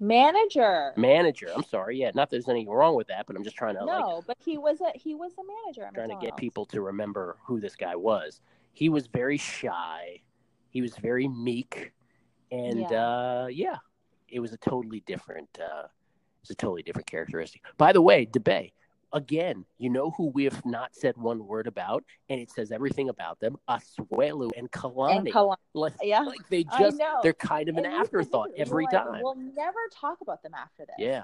[0.02, 0.94] Manager.
[0.98, 1.98] Manager, I'm sorry.
[2.00, 4.24] Yeah, not that there's anything wrong with that, but I'm just trying to like No,
[4.26, 5.84] but he was a he was a manager.
[5.84, 8.42] At trying to get people to remember who this guy was.
[8.74, 10.22] He was very shy.
[10.72, 11.94] He was very meek,
[12.52, 13.44] and Yeah.
[13.44, 13.78] uh, yeah,
[14.28, 15.60] it was a totally different.
[15.60, 15.84] Uh,
[16.42, 17.62] it's a totally different characteristic.
[17.78, 18.72] By the way, DeBay,
[19.14, 23.10] again, you know who we have not said one word about, and it says everything
[23.10, 25.18] about them: Asuelu and Kalani.
[25.18, 25.56] And Kalani.
[25.74, 29.22] like, Yeah, like they just—they're kind of an And you afterthought every like, time.
[29.22, 30.96] We'll never talk about them after this.
[30.98, 31.24] yeah,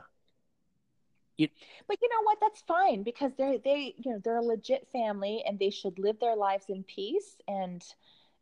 [1.88, 2.38] But you know what?
[2.42, 6.20] That's fine because they're they you know they're a legit family and they should live
[6.20, 7.84] their lives in peace and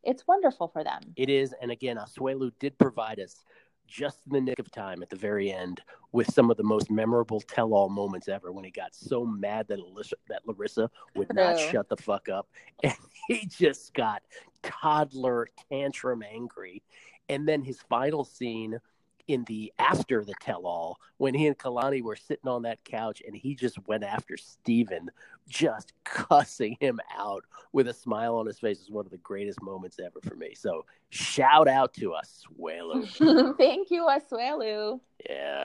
[0.06, 1.02] it's wonderful for them.
[1.16, 3.44] It is, and again, Asuelu did provide us
[3.88, 5.82] just in the nick of time at the very end
[6.12, 8.52] with some of the most memorable tell-all moments ever.
[8.52, 12.48] When he got so mad that Larissa, that Larissa would not shut the fuck up,
[12.84, 12.96] and
[13.28, 14.22] he just got
[14.64, 16.82] toddler tantrum angry.
[17.28, 18.80] And then his final scene
[19.28, 23.36] in the after the tell-all when he and Kalani were sitting on that couch and
[23.36, 25.10] he just went after Steven,
[25.48, 29.62] just cussing him out with a smile on his face is one of the greatest
[29.62, 30.54] moments ever for me.
[30.56, 33.58] So shout out to Asuelu.
[33.58, 35.00] Thank you, Asuelu.
[35.30, 35.64] yeah.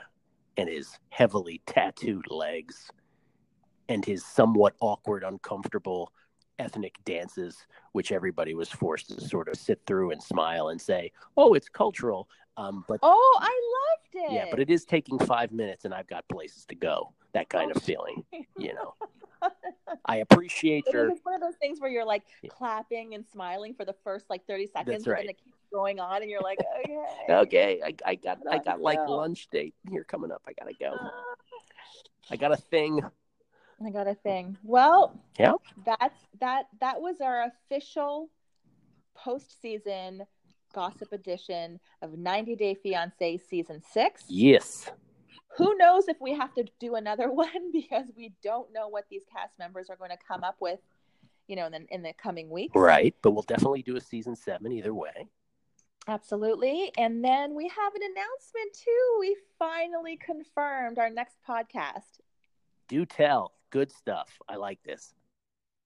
[0.57, 2.89] And his heavily tattooed legs
[3.87, 6.11] and his somewhat awkward, uncomfortable
[6.59, 11.11] ethnic dances, which everybody was forced to sort of sit through and smile and say,
[11.37, 12.29] oh, it's cultural.
[12.57, 14.33] Um, but Oh, I loved it.
[14.33, 17.13] yeah, but it is taking five minutes and I've got places to go.
[17.33, 18.23] That kind Oh, of feeling,
[18.57, 18.93] you know.
[20.05, 22.49] I appreciate It your is one of those things where you're like Yeah.
[22.51, 25.21] clapping and smiling for the first like 30 seconds, right.
[25.21, 27.33] and it keeps going on, and you're like, okay.
[27.33, 27.81] okay.
[27.83, 29.15] I, I got I got like go.
[29.15, 30.41] lunch date here coming up.
[30.47, 30.97] I gotta go.
[32.29, 33.01] I got a thing.
[33.83, 34.57] I got a thing.
[34.63, 35.53] Well, Yeah.
[35.85, 36.65] that's that.
[36.81, 38.29] That was our official
[39.17, 40.25] postseason
[40.73, 44.23] gossip edition of 90 Day Fiance season six.
[44.27, 44.89] Yes.
[45.57, 49.23] Who knows if we have to do another one because we don't know what these
[49.31, 50.79] cast members are going to come up with,
[51.47, 52.75] you know, in the, in the coming weeks.
[52.75, 53.15] Right.
[53.21, 55.27] But we'll definitely do a season seven either way.
[56.07, 56.91] Absolutely.
[56.97, 59.17] And then we have an announcement too.
[59.19, 62.19] We finally confirmed our next podcast.
[62.87, 63.53] Do tell.
[63.69, 64.29] Good stuff.
[64.49, 65.13] I like this.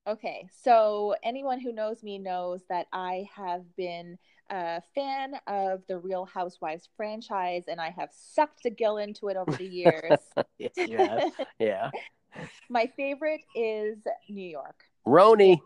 [0.08, 4.20] Okay, so anyone who knows me knows that I have been
[4.52, 9.38] a fan of the Real Housewives franchise and I have sucked the gill into it
[9.38, 10.20] over the years.
[10.78, 11.30] yeah.
[11.58, 11.90] yeah.
[12.70, 13.98] My favorite is
[14.30, 14.84] New York.
[15.08, 15.60] RHONY.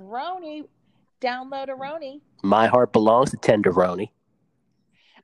[0.00, 0.64] RHONY,
[1.20, 2.20] download a Roni.
[2.42, 4.10] My heart belongs to Tenderoni.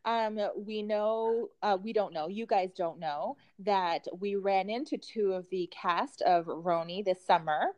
[0.04, 4.98] Um, we know, uh, we don't know, you guys don't know that we ran into
[4.98, 7.68] two of the cast of RHONY this summer.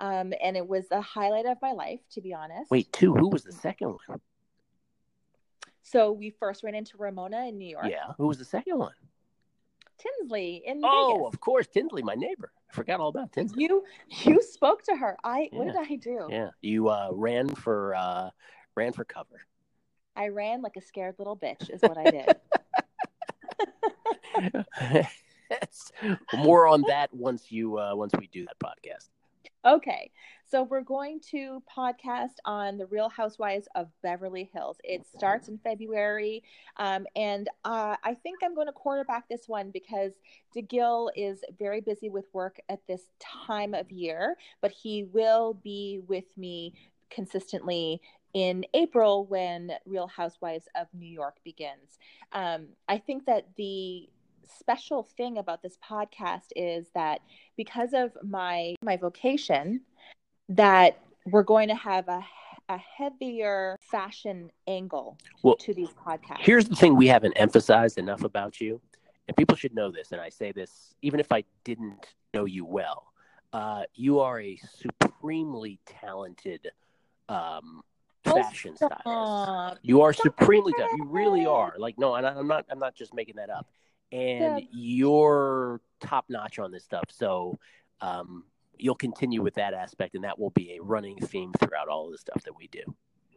[0.00, 2.70] Um, and it was a highlight of my life, to be honest.
[2.70, 3.14] Wait, two.
[3.14, 4.20] Who was the second one?
[5.82, 7.86] So we first ran into Ramona in New York.
[7.88, 8.12] Yeah.
[8.18, 8.94] Who was the second one?
[9.98, 11.34] Tinsley in Oh, Vegas.
[11.34, 12.50] of course, Tinsley, my neighbor.
[12.70, 13.62] I forgot all about Tinsley.
[13.62, 15.16] You you spoke to her.
[15.22, 16.26] I what did I do?
[16.30, 16.50] Yeah.
[16.62, 18.30] You uh, ran for uh,
[18.74, 19.46] ran for cover.
[20.16, 22.36] I ran like a scared little bitch is what I did.
[26.34, 29.08] More on that once you uh, once we do that podcast.
[29.64, 30.10] Okay.
[30.46, 34.76] So we're going to podcast on the Real Housewives of Beverly Hills.
[34.84, 36.42] It starts in February,
[36.76, 40.12] um, and uh, I think I'm going to quarterback this one because
[40.54, 46.00] DeGill is very busy with work at this time of year, but he will be
[46.06, 46.74] with me
[47.10, 48.00] consistently
[48.34, 51.98] in April when Real Housewives of New York begins.
[52.32, 54.08] Um, I think that the
[54.46, 57.20] special thing about this podcast is that
[57.56, 59.80] because of my my vocation
[60.48, 62.24] that we're going to have a
[62.68, 66.38] a heavier fashion angle well, to these podcasts.
[66.40, 68.80] Here's the thing we haven't emphasized enough about you,
[69.28, 72.64] and people should know this, and I say this even if I didn't know you
[72.64, 73.04] well.
[73.52, 76.72] Uh, you are a supremely talented
[77.28, 77.82] um,
[78.24, 79.80] fashion oh, stylist.
[79.82, 80.98] You are supremely talented.
[80.98, 81.74] You really are.
[81.78, 82.66] Like, no, and I'm not.
[82.70, 83.68] I'm not just making that up.
[84.12, 84.66] And yeah.
[84.72, 87.04] you're top notch on this stuff.
[87.10, 87.58] So,
[88.00, 88.44] um,
[88.78, 92.12] you'll continue with that aspect, and that will be a running theme throughout all of
[92.12, 92.82] the stuff that we do.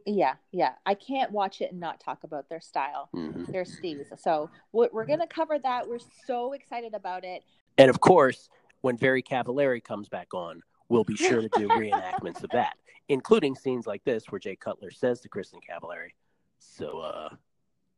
[0.06, 0.74] Yeah, yeah.
[0.86, 3.52] I can't watch it and not talk about their style, mm-hmm.
[3.52, 4.06] their steez.
[4.20, 5.88] So we're going to cover that.
[5.88, 7.44] We're so excited about it.
[7.78, 8.50] And of course,
[8.82, 12.78] when Very Cavallari comes back on, we'll be sure to do reenactments of that,
[13.10, 16.12] including scenes like this where Jay Cutler says to Kristin Cavallari,
[16.60, 17.30] "So, uh,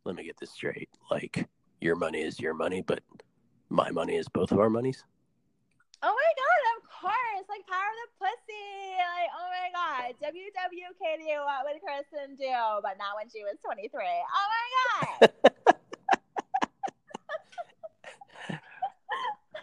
[0.03, 0.89] let me get this straight.
[1.11, 1.47] Like,
[1.81, 3.01] your money is your money, but
[3.69, 5.03] my money is both of our monies."
[6.01, 6.61] Oh my god!
[6.77, 8.95] Of course, like power of the pussy.
[8.97, 12.79] Like, oh my god, WWKD, what would Kristin do?
[12.81, 14.05] But not when she was twenty three.
[14.05, 14.65] Oh my
[15.21, 15.31] god.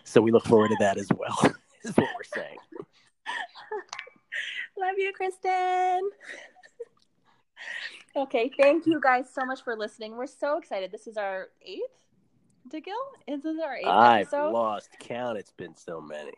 [0.05, 1.39] so we look forward to that as well.
[1.85, 2.59] is what we're saying.
[4.79, 6.01] Love you, Kristin.
[8.15, 10.17] okay, thank you guys so much for listening.
[10.17, 10.93] We're so excited.
[10.93, 11.97] This is our eighth
[12.69, 12.93] Digil.
[13.27, 14.51] Is this our eighth I've episode?
[14.53, 15.39] lost count.
[15.39, 16.33] It's been so many.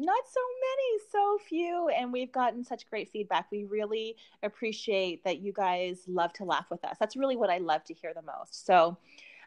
[0.00, 3.50] Not so many, so few, and we've gotten such great feedback.
[3.50, 6.96] We really appreciate that you guys love to laugh with us.
[7.00, 8.64] That's really what I love to hear the most.
[8.64, 8.96] So,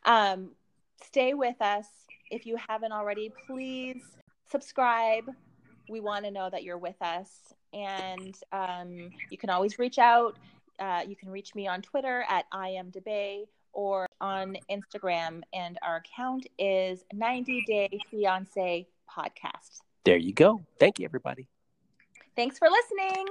[0.05, 0.49] um,
[1.01, 1.87] stay with us
[2.31, 3.31] if you haven't already.
[3.47, 4.03] Please
[4.49, 5.23] subscribe.
[5.89, 7.29] We want to know that you're with us,
[7.73, 10.37] and um, you can always reach out.
[10.79, 15.77] Uh, you can reach me on Twitter at I am Debay or on Instagram, and
[15.81, 19.81] our account is 90 Day Fiance Podcast.
[20.05, 20.61] There you go.
[20.79, 21.47] Thank you, everybody.
[22.35, 23.25] Thanks for listening.